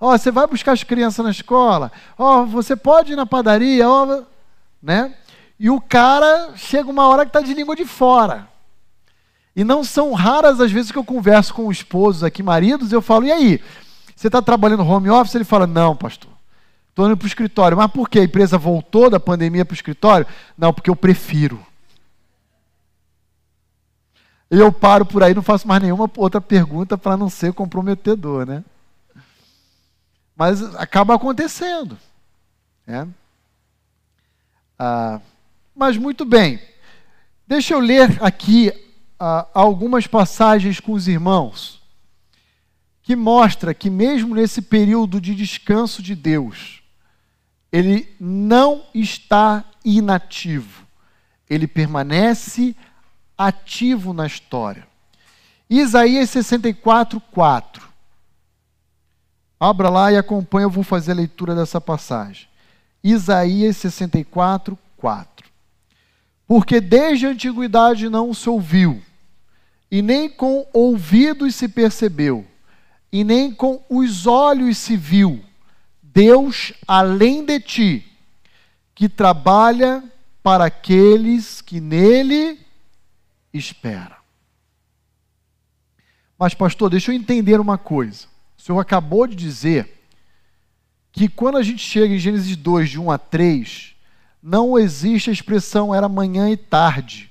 [0.00, 1.90] Ó, oh, você vai buscar as crianças na escola?
[2.16, 3.88] Ó, oh, você pode ir na padaria?
[3.88, 4.22] Ó,
[4.82, 5.14] né?
[5.58, 8.48] E o cara chega uma hora que está de língua de fora.
[9.56, 13.26] E não são raras as vezes que eu converso com esposos aqui, maridos, eu falo,
[13.26, 13.60] e aí?
[14.14, 15.34] Você está trabalhando home office?
[15.34, 16.30] Ele fala, não, pastor.
[16.90, 17.76] Estou indo para o escritório.
[17.76, 18.20] Mas por quê?
[18.20, 20.26] A empresa voltou da pandemia para o escritório?
[20.56, 21.64] Não, porque eu prefiro.
[24.50, 28.46] E eu paro por aí, não faço mais nenhuma outra pergunta para não ser comprometedor,
[28.46, 28.64] né?
[30.38, 31.98] Mas acaba acontecendo.
[32.86, 33.08] Né?
[34.78, 35.20] Ah,
[35.74, 36.62] mas muito bem.
[37.44, 38.72] Deixa eu ler aqui
[39.18, 41.82] ah, algumas passagens com os irmãos
[43.02, 46.82] que mostra que mesmo nesse período de descanso de Deus,
[47.72, 50.86] ele não está inativo.
[51.50, 52.76] Ele permanece
[53.36, 54.86] ativo na história.
[55.68, 57.87] Isaías 64, 4.
[59.60, 62.48] Abra lá e acompanha, eu vou fazer a leitura dessa passagem.
[63.02, 65.48] Isaías 64, 4.
[66.46, 69.02] Porque desde a antiguidade não se ouviu,
[69.90, 72.46] e nem com ouvidos se percebeu,
[73.10, 75.42] e nem com os olhos se viu,
[76.02, 78.12] Deus além de ti,
[78.94, 80.02] que trabalha
[80.42, 82.58] para aqueles que nele
[83.52, 84.16] esperam.
[86.38, 88.26] Mas, pastor, deixa eu entender uma coisa.
[88.58, 90.02] O senhor acabou de dizer
[91.12, 93.94] que quando a gente chega em Gênesis 2, de 1 a 3,
[94.42, 97.30] não existe a expressão era manhã e tarde,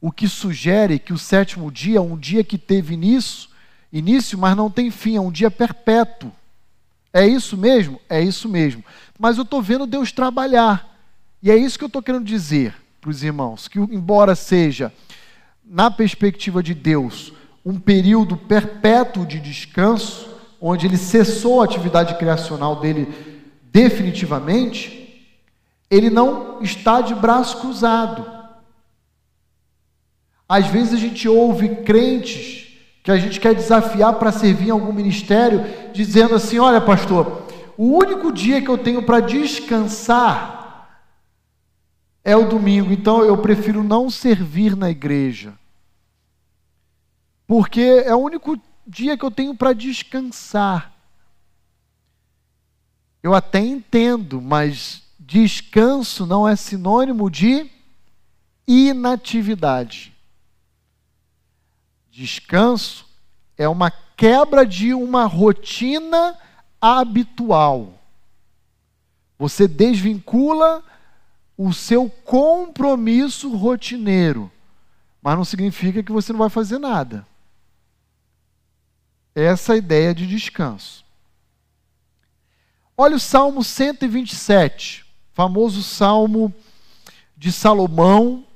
[0.00, 3.48] o que sugere que o sétimo dia é um dia que teve início,
[3.92, 6.30] início, mas não tem fim, é um dia perpétuo.
[7.12, 7.98] É isso mesmo?
[8.08, 8.84] É isso mesmo.
[9.18, 10.94] Mas eu estou vendo Deus trabalhar.
[11.42, 14.92] E é isso que eu estou querendo dizer para os irmãos: que, embora seja,
[15.64, 17.32] na perspectiva de Deus,
[17.64, 23.12] um período perpétuo de descanso, onde ele cessou a atividade criacional dele
[23.64, 25.06] definitivamente,
[25.90, 28.26] ele não está de braço cruzado.
[30.48, 32.66] Às vezes a gente ouve crentes
[33.02, 37.46] que a gente quer desafiar para servir em algum ministério, dizendo assim: olha, pastor,
[37.76, 40.56] o único dia que eu tenho para descansar
[42.24, 45.52] é o domingo, então eu prefiro não servir na igreja.
[47.46, 50.94] Porque é o único dia que eu tenho para descansar.
[53.22, 57.68] Eu até entendo, mas descanso não é sinônimo de
[58.66, 60.12] inatividade.
[62.10, 63.04] Descanso
[63.58, 66.38] é uma quebra de uma rotina
[66.80, 68.00] habitual.
[69.38, 70.82] Você desvincula
[71.58, 74.50] o seu compromisso rotineiro,
[75.20, 77.26] mas não significa que você não vai fazer nada.
[79.36, 81.04] Essa ideia de descanso.
[82.96, 85.06] Olha o Salmo 127
[85.36, 86.50] famoso salmo
[87.36, 88.46] de Salomão,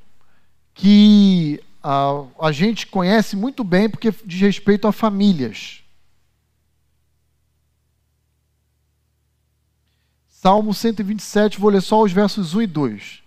[0.73, 5.85] que a, a gente conhece muito bem porque diz respeito a famílias.
[10.27, 13.23] Salmo 127, vou ler só os versos 1 e 2.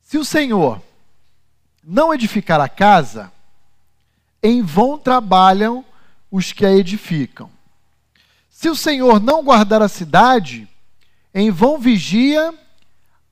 [0.00, 0.82] Se o Senhor
[1.82, 3.32] não edificar a casa,
[4.42, 5.84] em vão trabalham
[6.30, 7.50] os que a edificam.
[8.48, 10.68] Se o Senhor não guardar a cidade,
[11.34, 12.54] em vão vigia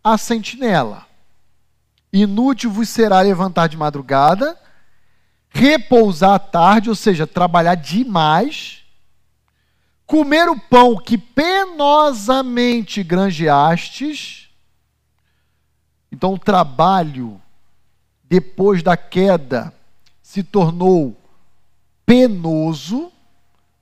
[0.03, 1.07] a sentinela.
[2.13, 4.59] Inútil vos será levantar de madrugada,
[5.51, 8.85] repousar à tarde, ou seja, trabalhar demais,
[10.07, 14.49] comer o pão que penosamente granjeastes.
[16.11, 17.41] Então, o trabalho,
[18.29, 19.73] depois da queda,
[20.23, 21.17] se tornou
[22.05, 23.11] penoso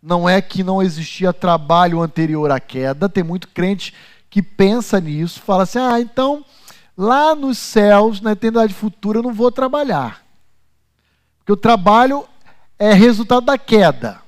[0.06, 3.92] não é que não existia trabalho anterior à queda, tem muito crente
[4.30, 6.44] que pensa nisso, fala assim: ah, então
[6.96, 10.24] lá nos céus, na eternidade futura, eu não vou trabalhar.
[11.38, 12.24] Porque o trabalho
[12.78, 14.20] é resultado da queda.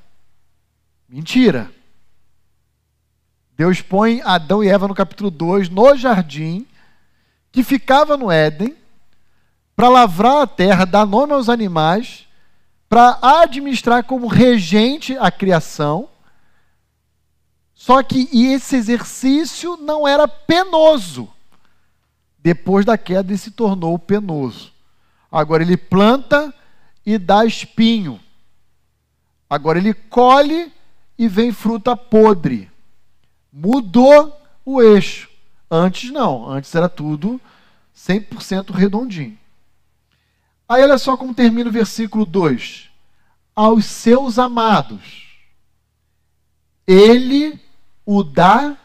[1.09, 1.71] Mentira.
[3.57, 6.67] Deus põe Adão e Eva no capítulo 2, no jardim,
[7.53, 8.77] que ficava no Éden,
[9.79, 12.27] para lavrar a terra, dar nome aos animais
[12.89, 16.09] para administrar como regente a criação.
[17.77, 21.29] Só que esse exercício não era penoso.
[22.41, 24.73] Depois da queda, ele se tornou penoso.
[25.31, 26.53] Agora ele planta
[27.07, 28.19] e dá espinho.
[29.49, 30.73] Agora ele colhe
[31.17, 32.69] e vem fruta podre.
[33.53, 35.31] Mudou o eixo.
[35.71, 37.41] Antes não, antes era tudo
[37.95, 39.39] 100% redondinho.
[40.69, 42.91] Aí olha só como termina o versículo 2.
[43.57, 45.27] Aos seus amados,
[46.87, 47.59] ele
[48.05, 48.77] o dá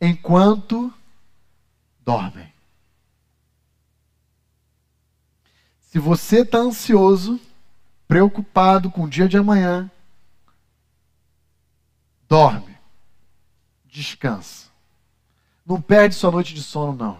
[0.00, 0.92] enquanto
[2.00, 2.52] dormem.
[5.80, 7.40] Se você está ansioso,
[8.06, 9.90] preocupado com o dia de amanhã,
[12.28, 12.76] dorme,
[13.86, 14.68] descansa.
[15.64, 17.18] Não perde sua noite de sono, não.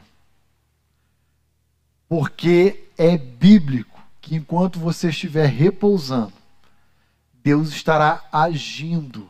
[2.09, 6.35] Porque é bíblico que enquanto você estiver repousando,
[7.32, 9.27] Deus estará agindo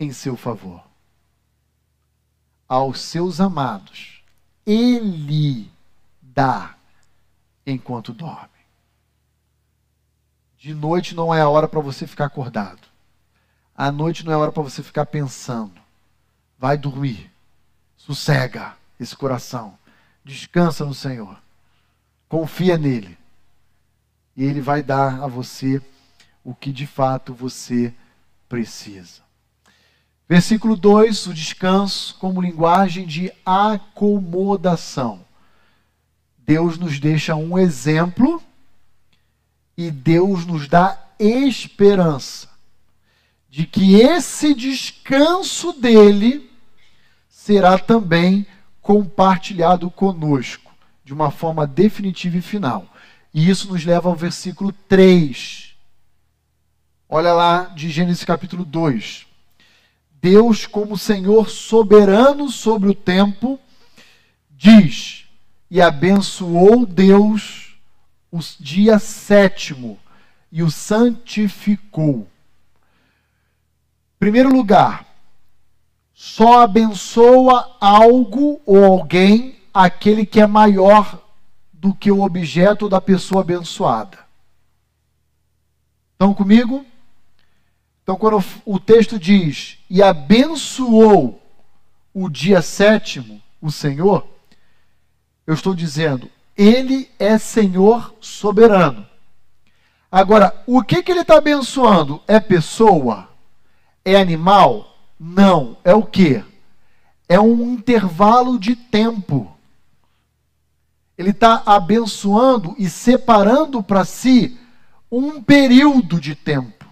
[0.00, 0.82] em seu favor.
[2.66, 4.24] Aos seus amados,
[4.66, 5.70] Ele
[6.20, 6.74] dá
[7.64, 8.48] enquanto dorme.
[10.58, 12.88] De noite não é a hora para você ficar acordado.
[13.72, 15.80] À noite não é a hora para você ficar pensando.
[16.58, 17.30] Vai dormir.
[17.96, 19.78] Sossega esse coração.
[20.24, 21.40] Descansa no Senhor.
[22.28, 23.16] Confia nele.
[24.36, 25.80] E ele vai dar a você
[26.44, 27.92] o que de fato você
[28.48, 29.22] precisa.
[30.28, 35.24] Versículo 2: o descanso como linguagem de acomodação.
[36.36, 38.42] Deus nos deixa um exemplo
[39.76, 42.48] e Deus nos dá esperança
[43.50, 46.50] de que esse descanso dele
[47.28, 48.46] será também
[48.80, 50.67] compartilhado conosco
[51.08, 52.86] de uma forma definitiva e final.
[53.32, 55.74] E isso nos leva ao versículo 3.
[57.08, 59.26] Olha lá de Gênesis capítulo 2.
[60.20, 63.58] Deus, como Senhor soberano sobre o tempo,
[64.50, 65.24] diz:
[65.70, 67.78] e abençoou Deus
[68.30, 69.98] o dia sétimo
[70.52, 72.28] e o santificou.
[74.18, 75.06] Primeiro lugar,
[76.12, 81.22] só abençoa algo ou alguém aquele que é maior
[81.72, 84.18] do que o objeto da pessoa abençoada.
[86.12, 86.84] Estão comigo?
[88.02, 91.40] Então, quando o texto diz e abençoou
[92.12, 94.26] o dia sétimo, o Senhor,
[95.46, 99.06] eu estou dizendo, ele é Senhor soberano.
[100.10, 102.20] Agora, o que, que ele está abençoando?
[102.26, 103.28] É pessoa?
[104.04, 104.96] É animal?
[105.20, 105.76] Não.
[105.84, 106.42] É o que?
[107.28, 109.54] É um intervalo de tempo.
[111.18, 114.56] Ele está abençoando e separando para si
[115.10, 116.86] um período de tempo,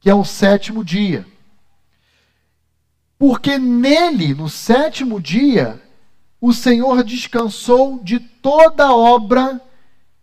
[0.00, 1.24] que é o sétimo dia.
[3.16, 5.80] Porque nele, no sétimo dia,
[6.40, 9.60] o Senhor descansou de toda obra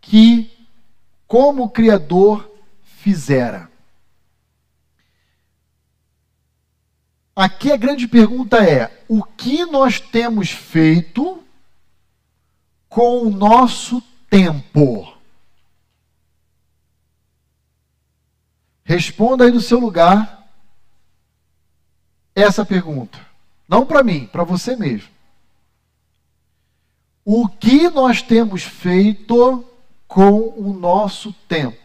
[0.02, 0.52] que,
[1.26, 2.52] como Criador,
[2.84, 3.72] fizera.
[7.34, 11.42] Aqui a grande pergunta é: o que nós temos feito
[12.92, 15.18] com o nosso tempo?
[18.84, 20.48] Responda aí do seu lugar
[22.36, 23.20] essa pergunta.
[23.68, 25.10] Não para mim, para você mesmo
[27.24, 29.66] o que nós temos feito
[30.08, 31.80] com o nosso tempo?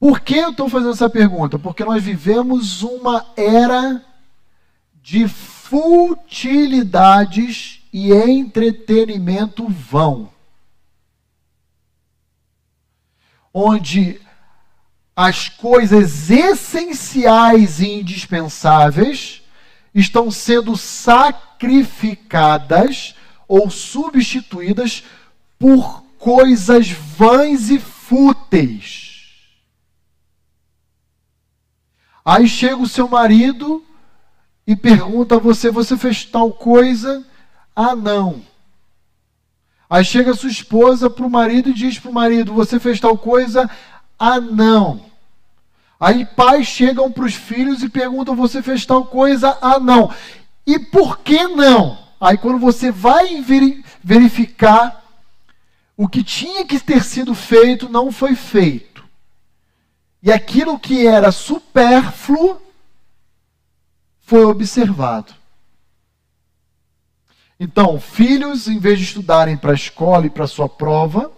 [0.00, 1.58] Por que eu estou fazendo essa pergunta?
[1.58, 4.04] Porque nós vivemos uma era
[5.02, 6.24] de futilidades
[7.92, 10.32] e entretenimento vão.
[13.52, 14.20] Onde
[15.16, 19.42] as coisas essenciais e indispensáveis
[19.92, 23.16] estão sendo sacrificadas
[23.48, 25.02] ou substituídas
[25.58, 29.06] por coisas vãs e fúteis.
[32.24, 33.82] Aí chega o seu marido
[34.66, 37.26] e pergunta a você: você fez tal coisa?
[37.80, 38.42] Ah, não.
[39.88, 43.16] Aí chega sua esposa para o marido e diz para o marido: você fez tal
[43.16, 43.70] coisa?
[44.18, 45.00] Ah, não.
[46.00, 49.56] Aí pais chegam para os filhos e perguntam: você fez tal coisa?
[49.62, 50.12] Ah, não.
[50.66, 51.96] E por que não?
[52.20, 53.40] Aí quando você vai
[54.02, 55.04] verificar
[55.96, 59.04] o que tinha que ter sido feito não foi feito.
[60.20, 62.60] E aquilo que era supérfluo
[64.22, 65.37] foi observado.
[67.60, 71.32] Então, filhos, em vez de estudarem para a escola e para sua prova,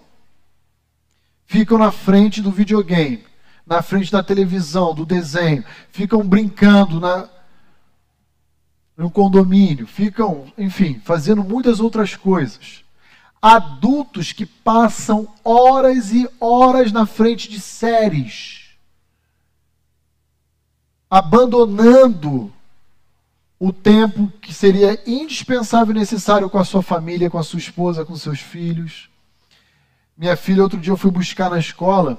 [1.46, 3.24] ficam na frente do videogame,
[3.66, 7.26] na frente da televisão, do desenho, ficam brincando na,
[8.96, 12.84] no condomínio, ficam, enfim, fazendo muitas outras coisas.
[13.40, 18.58] Adultos que passam horas e horas na frente de séries.
[21.08, 22.52] abandonando
[23.62, 28.06] o tempo que seria indispensável e necessário com a sua família, com a sua esposa,
[28.06, 29.10] com seus filhos.
[30.16, 32.18] Minha filha, outro dia eu fui buscar na escola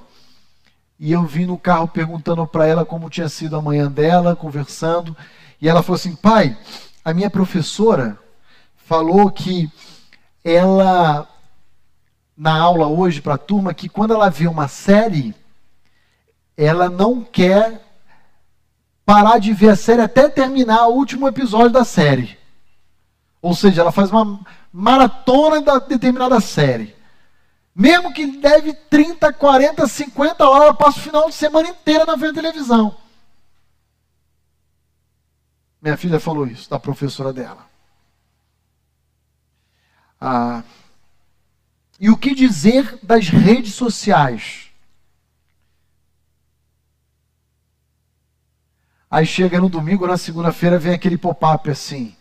[1.00, 5.18] e eu vim no carro perguntando para ela como tinha sido a manhã dela, conversando,
[5.60, 6.56] e ela falou assim: pai,
[7.04, 8.20] a minha professora
[8.76, 9.68] falou que
[10.44, 11.28] ela,
[12.38, 15.34] na aula hoje para a turma, que quando ela vê uma série,
[16.56, 17.91] ela não quer
[19.12, 22.40] parar de ver a série até terminar o último episódio da série.
[23.42, 24.40] Ou seja, ela faz uma
[24.72, 26.96] maratona da determinada série.
[27.76, 32.18] Mesmo que deve 30, 40, 50 horas, ela passa o final de semana inteira na
[32.18, 32.96] frente da televisão.
[35.82, 37.66] Minha filha falou isso, da professora dela.
[40.22, 40.64] Ah,
[42.00, 44.71] e o que dizer das redes sociais?
[49.12, 52.16] Aí chega no domingo, na segunda-feira, vem aquele pop-up assim.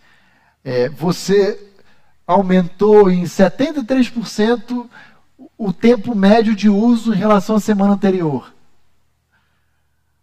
[0.65, 1.57] É, você
[2.27, 4.89] aumentou em 73%
[5.57, 8.53] o tempo médio de uso em relação à semana anterior.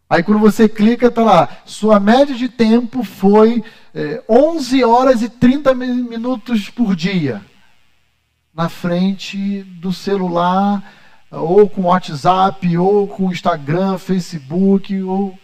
[0.10, 3.64] Aí quando você clica, está lá, sua média de tempo foi
[3.95, 7.41] é, 11 horas e 30 minutos por dia.
[8.53, 10.84] Na frente do celular,
[11.31, 15.38] ou com WhatsApp, ou com Instagram, Facebook, ou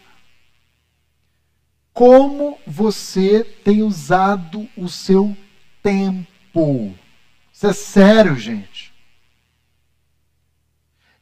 [1.93, 5.37] como você tem usado o seu
[5.81, 6.93] tempo.
[7.51, 8.91] Isso é sério, gente.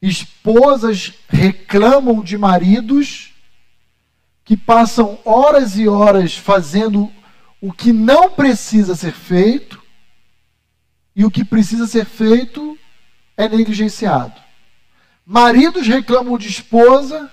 [0.02, 3.34] Esposas reclamam de maridos
[4.44, 7.12] que passam horas e horas fazendo
[7.60, 9.80] o que não precisa ser feito
[11.16, 12.78] e o que precisa ser feito
[13.38, 14.42] é negligenciado.
[15.26, 17.30] Maridos reclamam de esposa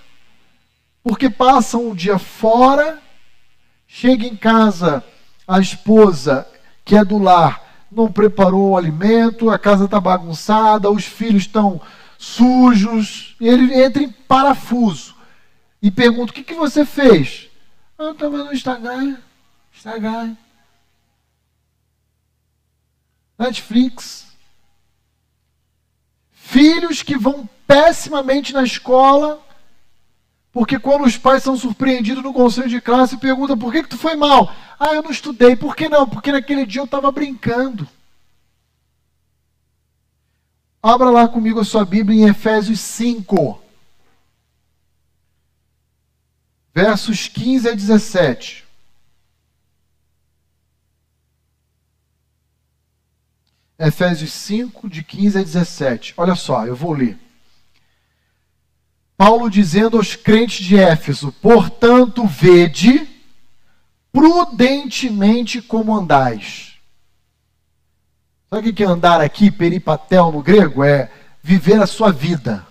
[1.01, 3.01] porque passam o dia fora
[3.91, 5.03] Chega em casa,
[5.47, 6.47] a esposa,
[6.85, 11.81] que é do lar, não preparou o alimento, a casa está bagunçada, os filhos estão
[12.15, 15.15] sujos, ele entra em parafuso
[15.81, 17.49] e pergunta: O que, que você fez?
[17.97, 19.17] Ah, eu estava no Instagram.
[19.75, 20.37] Instagram.
[23.39, 24.27] Netflix.
[26.31, 29.41] Filhos que vão pessimamente na escola
[30.51, 33.97] porque quando os pais são surpreendidos no conselho de classe, perguntam por que, que tu
[33.97, 34.53] foi mal?
[34.79, 35.55] Ah, eu não estudei.
[35.55, 36.07] Por que não?
[36.07, 37.87] Porque naquele dia eu estava brincando.
[40.81, 43.61] Abra lá comigo a sua Bíblia em Efésios 5.
[46.73, 48.65] Versos 15 a 17.
[53.77, 56.13] Efésios 5, de 15 a 17.
[56.17, 57.17] Olha só, eu vou ler.
[59.19, 63.05] Paulo dizendo aos crentes de Éfeso: portanto, vede
[64.13, 66.75] prudentemente como andais.
[68.49, 70.85] Sabe o que é andar aqui, peripatel no grego?
[70.85, 71.11] É
[71.43, 72.65] viver a sua vida.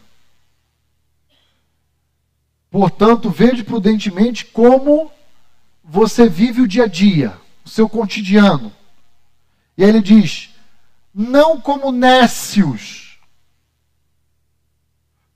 [2.70, 5.12] Portanto, vede prudentemente como
[5.84, 8.72] você vive o dia a dia, o seu cotidiano.
[9.76, 10.48] E ele diz:
[11.14, 13.07] não como nécios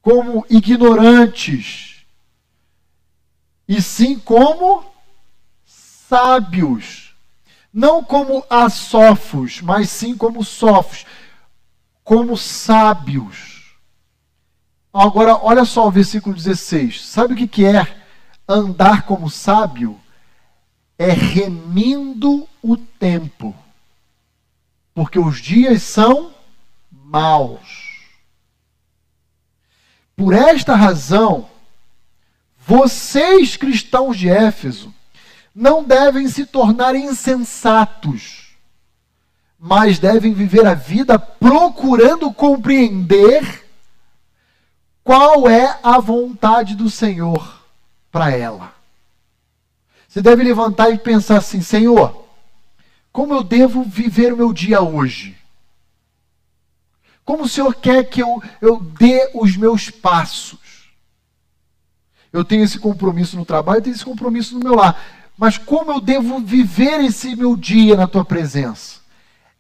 [0.03, 2.05] como ignorantes,
[3.67, 4.85] e sim como
[5.65, 7.15] sábios.
[7.73, 11.07] Não como asófos, mas sim como sofos,
[12.05, 13.79] como sábios.
[14.93, 17.03] Agora, olha só o versículo 16.
[17.03, 17.87] Sabe o que, que é
[18.47, 19.99] andar como sábio?
[20.99, 23.55] É remindo o tempo.
[24.95, 26.35] Porque os dias são
[26.91, 27.82] maus.
[30.23, 31.49] Por esta razão,
[32.65, 34.95] vocês cristãos de Éfeso
[35.53, 38.55] não devem se tornar insensatos,
[39.59, 43.69] mas devem viver a vida procurando compreender
[45.03, 47.61] qual é a vontade do Senhor
[48.13, 48.73] para ela.
[50.07, 52.29] Você deve levantar e pensar assim: Senhor,
[53.13, 55.42] como eu devo viver o meu dia hoje?
[57.25, 60.91] Como o Senhor quer que eu, eu dê os meus passos?
[62.33, 65.01] Eu tenho esse compromisso no trabalho, eu tenho esse compromisso no meu lar.
[65.37, 69.01] Mas como eu devo viver esse meu dia na tua presença?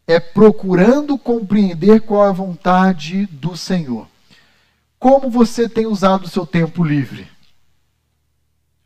[0.06, 4.08] É procurando compreender qual é a vontade do Senhor.
[4.98, 7.28] Como você tem usado o seu tempo livre?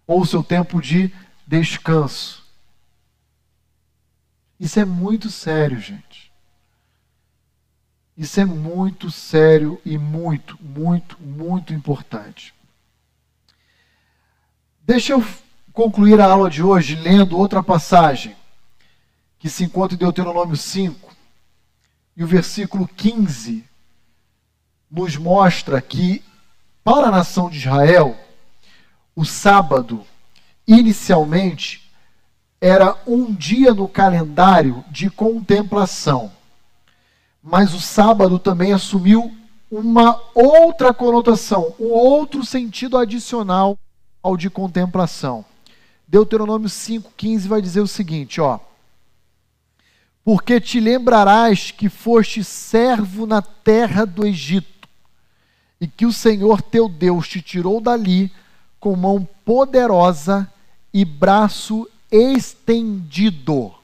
[0.07, 1.13] Ou o seu tempo de
[1.47, 2.45] descanso?
[4.59, 6.26] Isso é muito sério, gente.
[8.17, 12.55] Isso é muito sério e muito, muito, muito importante.
[14.81, 15.25] Deixa eu
[15.73, 18.35] concluir a aula de hoje lendo outra passagem
[19.39, 21.15] que se encontra em Deuteronômio 5.
[22.17, 23.63] E o versículo 15
[24.91, 26.25] nos mostra que,
[26.83, 28.17] para a nação de Israel,
[29.15, 30.07] o sábado,
[30.67, 31.91] inicialmente,
[32.61, 36.33] era um dia no calendário de contemplação.
[37.49, 39.33] Mas o sábado também assumiu
[39.71, 43.79] uma outra conotação, um outro sentido adicional
[44.21, 45.45] ao de contemplação.
[46.09, 48.59] Deuteronômio 5,15 vai dizer o seguinte: ó.
[50.25, 54.89] Porque te lembrarás que foste servo na terra do Egito,
[55.81, 58.33] e que o Senhor teu Deus te tirou dali
[58.81, 60.51] com mão poderosa
[60.93, 63.76] e braço estendido.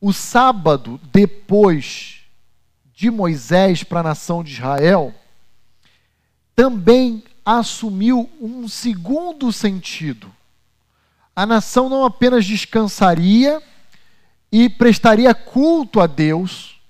[0.00, 2.20] O sábado, depois
[2.94, 5.14] de Moisés para a nação de Israel,
[6.54, 10.32] também assumiu um segundo sentido.
[11.34, 13.62] A nação não apenas descansaria
[14.50, 16.80] e prestaria culto a Deus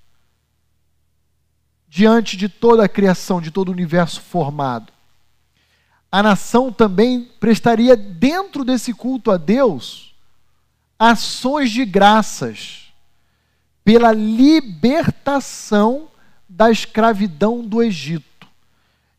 [1.87, 4.93] diante de toda a criação, de todo o universo formado.
[6.11, 10.15] A nação também prestaria dentro desse culto a Deus
[10.97, 12.86] ações de graças
[13.87, 16.09] pela libertação
[16.49, 18.45] da escravidão do Egito.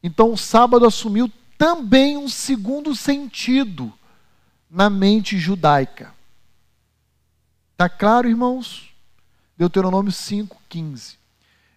[0.03, 3.90] Então, o sábado assumiu também um segundo sentido
[4.70, 6.12] na mente judaica.
[7.73, 8.90] Está claro, irmãos?
[9.57, 11.16] Deuteronômio 5,15.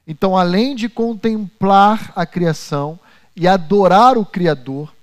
[0.05, 2.99] Então, além de contemplar a criação
[3.33, 4.93] e adorar o Criador,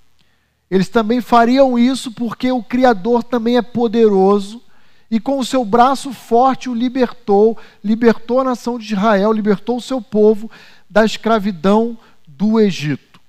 [0.70, 4.62] eles também fariam isso porque o Criador também é poderoso
[5.10, 9.82] e com o seu braço forte o libertou, libertou a nação de Israel, libertou o
[9.82, 10.51] seu povo
[10.89, 13.20] da escravidão do Egito.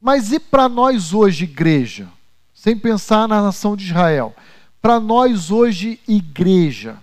[0.00, 2.08] Mas e para nós hoje, igreja?
[2.54, 4.34] Sem pensar na nação de Israel.
[4.80, 6.96] Para nós hoje, igreja.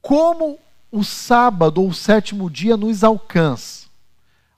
[0.00, 0.58] Como
[0.90, 3.86] o sábado ou o sétimo dia nos alcança?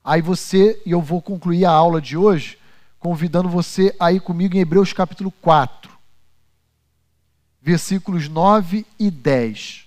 [0.04, 2.58] Aí você, e eu vou concluir a aula de hoje,
[2.98, 5.77] convidando você a ir comigo em Hebreus capítulo 4,
[7.60, 9.86] versículos 9 e 10.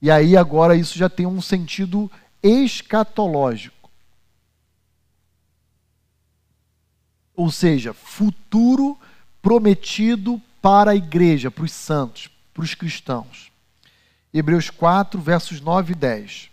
[0.00, 2.10] E aí agora isso já tem um sentido
[2.42, 3.82] escatológico.
[7.34, 8.98] ou seja, futuro
[9.40, 13.50] prometido para a igreja, para os santos, para os cristãos.
[14.32, 16.50] Hebreus 4, versos 9 e 10.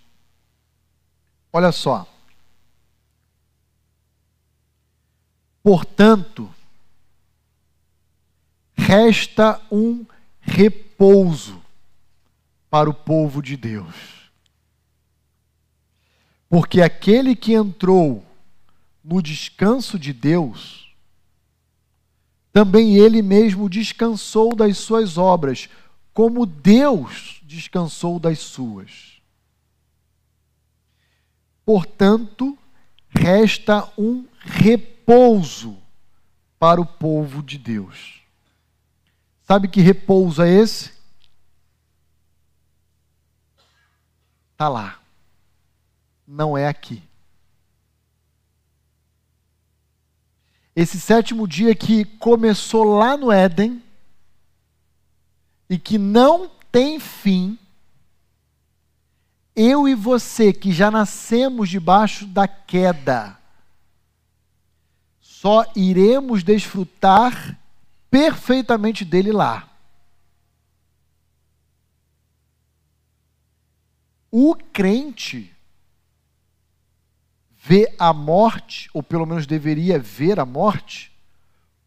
[1.53, 2.07] Olha só.
[5.61, 6.53] Portanto,
[8.89, 10.03] resta um
[10.41, 11.61] repouso
[12.71, 14.31] para o povo de Deus.
[16.49, 18.25] Porque aquele que entrou
[19.03, 20.91] no descanso de Deus,
[22.51, 25.69] também ele mesmo descansou das suas obras,
[26.11, 29.21] como Deus descansou das suas.
[31.63, 32.57] Portanto,
[33.07, 35.77] resta um repouso
[36.57, 38.18] para o povo de Deus.
[39.49, 40.91] Sabe que repouso é esse?
[44.51, 44.99] Está lá.
[46.27, 47.01] Não é aqui.
[50.81, 53.83] esse sétimo dia que começou lá no Éden
[55.69, 57.59] e que não tem fim,
[59.53, 63.37] eu e você que já nascemos debaixo da queda,
[65.19, 67.58] só iremos desfrutar
[68.09, 69.69] perfeitamente dele lá.
[74.31, 75.51] O crente
[77.61, 81.11] vê a morte, ou pelo menos deveria ver a morte,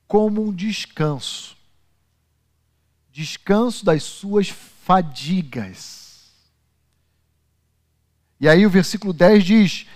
[0.07, 1.57] como um descanso.
[3.11, 6.31] Descanso das suas fadigas.
[8.41, 9.87] E aí o versículo 10 diz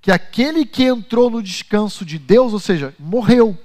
[0.00, 3.58] que aquele que entrou no descanso de Deus, ou seja, morreu,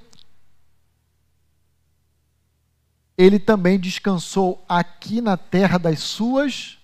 [3.20, 6.78] ele também descansou aqui na terra das suas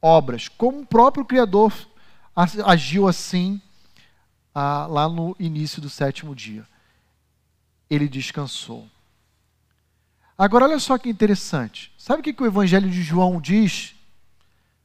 [0.00, 1.72] obras, como o próprio Criador
[2.64, 3.60] agiu assim
[4.54, 6.64] ah, lá no início do sétimo dia.
[7.90, 8.88] Ele descansou.
[10.38, 11.92] Agora, olha só que interessante.
[11.98, 13.96] Sabe o que, que o Evangelho de João diz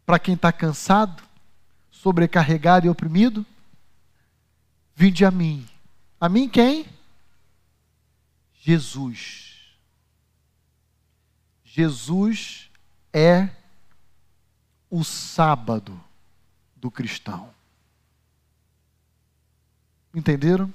[0.08, 1.22] para quem está cansado,
[1.92, 3.46] sobrecarregado e oprimido?
[4.96, 5.68] Vinde a mim.
[6.20, 6.88] A mim quem?
[8.60, 9.49] Jesus.
[11.72, 12.70] Jesus
[13.14, 13.50] é
[14.90, 16.00] o sábado
[16.76, 17.54] do cristão.
[20.14, 20.74] Entenderam?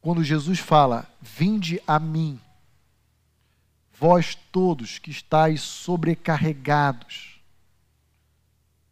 [0.00, 2.40] quando Jesus fala: Vinde a mim,
[3.92, 7.40] vós todos que estáis sobrecarregados,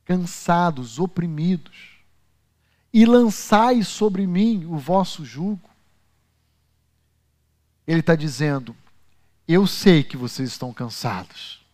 [0.05, 1.97] cansados, oprimidos,
[2.93, 5.69] e lançai sobre mim o vosso jugo.
[7.87, 8.77] Ele está dizendo:
[9.49, 11.65] Eu sei que vocês estão cansados,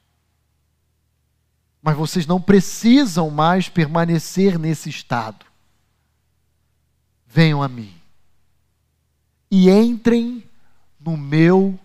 [1.82, 5.44] mas vocês não precisam mais permanecer nesse estado.
[7.26, 7.92] Venham a mim
[9.50, 10.48] e entrem
[11.00, 11.76] no meu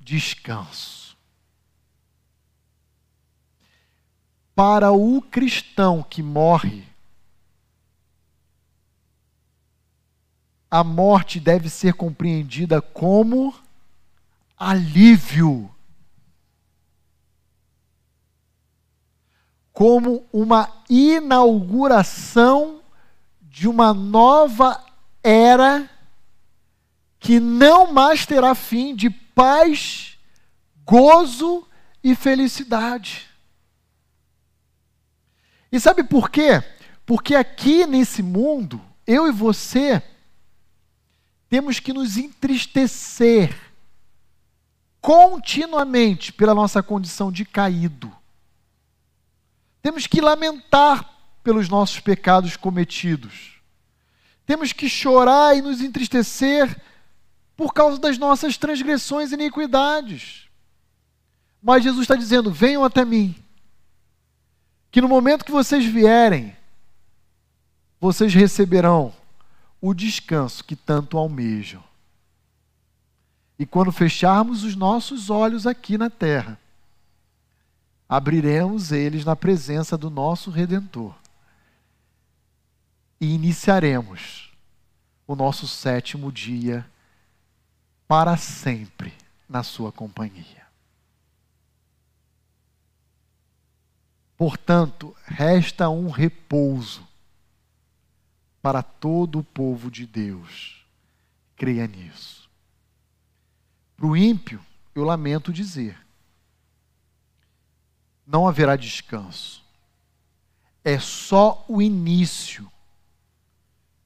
[0.00, 1.14] descanso.
[4.54, 6.84] Para o cristão que morre,
[10.70, 13.54] a morte deve ser compreendida como
[14.64, 15.70] alívio,
[19.72, 22.80] como uma inauguração
[23.42, 24.82] de uma nova
[25.22, 25.90] era
[27.18, 30.18] que não mais terá fim de paz,
[30.84, 31.66] gozo
[32.02, 33.28] e felicidade.
[35.70, 36.62] E sabe por quê?
[37.04, 40.02] Porque aqui nesse mundo, eu e você
[41.48, 43.63] temos que nos entristecer
[45.04, 48.10] continuamente pela nossa condição de caído.
[49.82, 51.06] Temos que lamentar
[51.42, 53.60] pelos nossos pecados cometidos.
[54.46, 56.74] Temos que chorar e nos entristecer
[57.54, 60.48] por causa das nossas transgressões e iniquidades.
[61.62, 63.36] Mas Jesus está dizendo: venham até mim,
[64.90, 66.56] que no momento que vocês vierem,
[68.00, 69.12] vocês receberão
[69.82, 71.84] o descanso que tanto almejam.
[73.58, 76.58] E quando fecharmos os nossos olhos aqui na terra,
[78.08, 81.14] abriremos eles na presença do nosso Redentor
[83.20, 84.52] e iniciaremos
[85.26, 86.84] o nosso sétimo dia
[88.06, 89.14] para sempre
[89.48, 90.64] na Sua companhia.
[94.36, 97.06] Portanto, resta um repouso
[98.60, 100.84] para todo o povo de Deus.
[101.56, 102.43] Creia nisso.
[103.96, 104.64] Para o ímpio,
[104.94, 105.98] eu lamento dizer,
[108.26, 109.62] não haverá descanso.
[110.82, 112.70] É só o início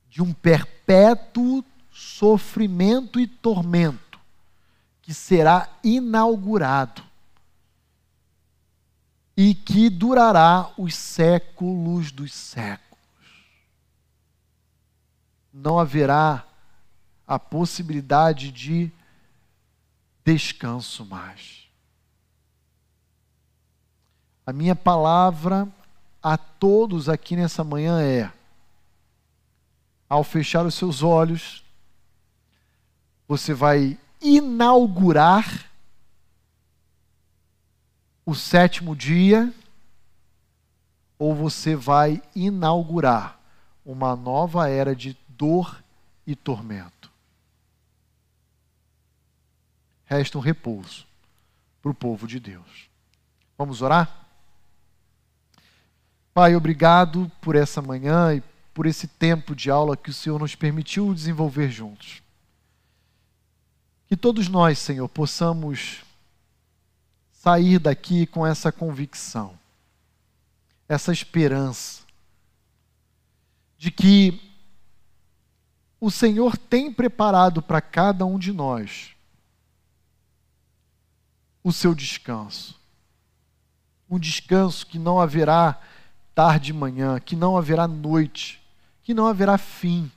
[0.09, 4.21] de um perpétuo sofrimento e tormento
[5.03, 7.03] que será inaugurado
[9.37, 12.89] e que durará os séculos dos séculos
[15.53, 16.47] não haverá
[17.27, 18.93] a possibilidade de
[20.29, 21.71] descanso mais.
[24.45, 25.67] A minha palavra
[26.23, 28.31] a todos aqui nessa manhã é:
[30.07, 31.65] ao fechar os seus olhos,
[33.27, 35.71] você vai inaugurar
[38.27, 39.51] o sétimo dia,
[41.19, 43.41] ou você vai inaugurar
[43.83, 45.83] uma nova era de dor
[46.27, 46.98] e tormento.
[50.09, 51.07] Resta um repouso
[51.83, 52.89] para o povo de Deus.
[53.59, 54.27] Vamos orar?
[56.33, 60.55] Pai, obrigado por essa manhã e por esse tempo de aula que o Senhor nos
[60.55, 62.23] permitiu desenvolver juntos.
[64.07, 66.03] Que todos nós, Senhor, possamos
[67.31, 69.59] sair daqui com essa convicção,
[70.89, 72.03] essa esperança
[73.77, 74.41] de que
[76.01, 79.18] o Senhor tem preparado para cada um de nós
[81.63, 82.79] o seu descanso.
[84.09, 85.81] Um descanso que não haverá
[86.35, 88.63] tarde e manhã, que não haverá noite,
[89.03, 90.11] que não haverá fim.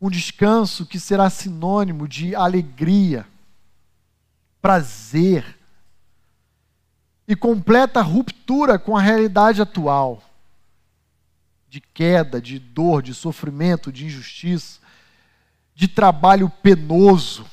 [0.00, 3.26] Um descanso que será sinônimo de alegria,
[4.62, 5.58] prazer
[7.28, 10.22] e completa ruptura com a realidade atual
[11.70, 14.80] de queda, de dor, de sofrimento, de injustiça,
[15.72, 17.46] de trabalho penoso.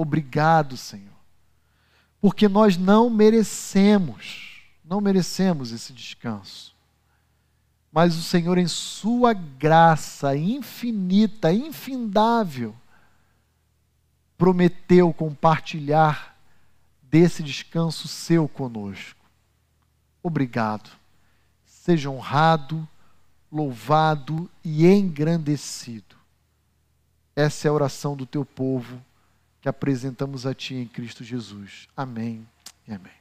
[0.00, 1.16] Obrigado, Senhor.
[2.20, 6.74] Porque nós não merecemos, não merecemos esse descanso.
[7.90, 12.74] Mas o Senhor, em Sua graça infinita, infindável,
[14.36, 16.38] prometeu compartilhar
[17.02, 19.18] desse descanso seu conosco.
[20.22, 20.90] Obrigado
[21.88, 22.86] seja honrado,
[23.50, 26.16] louvado e engrandecido.
[27.34, 29.02] Essa é a oração do teu povo
[29.60, 31.88] que apresentamos a ti em Cristo Jesus.
[31.96, 32.46] Amém
[32.86, 33.17] e amém.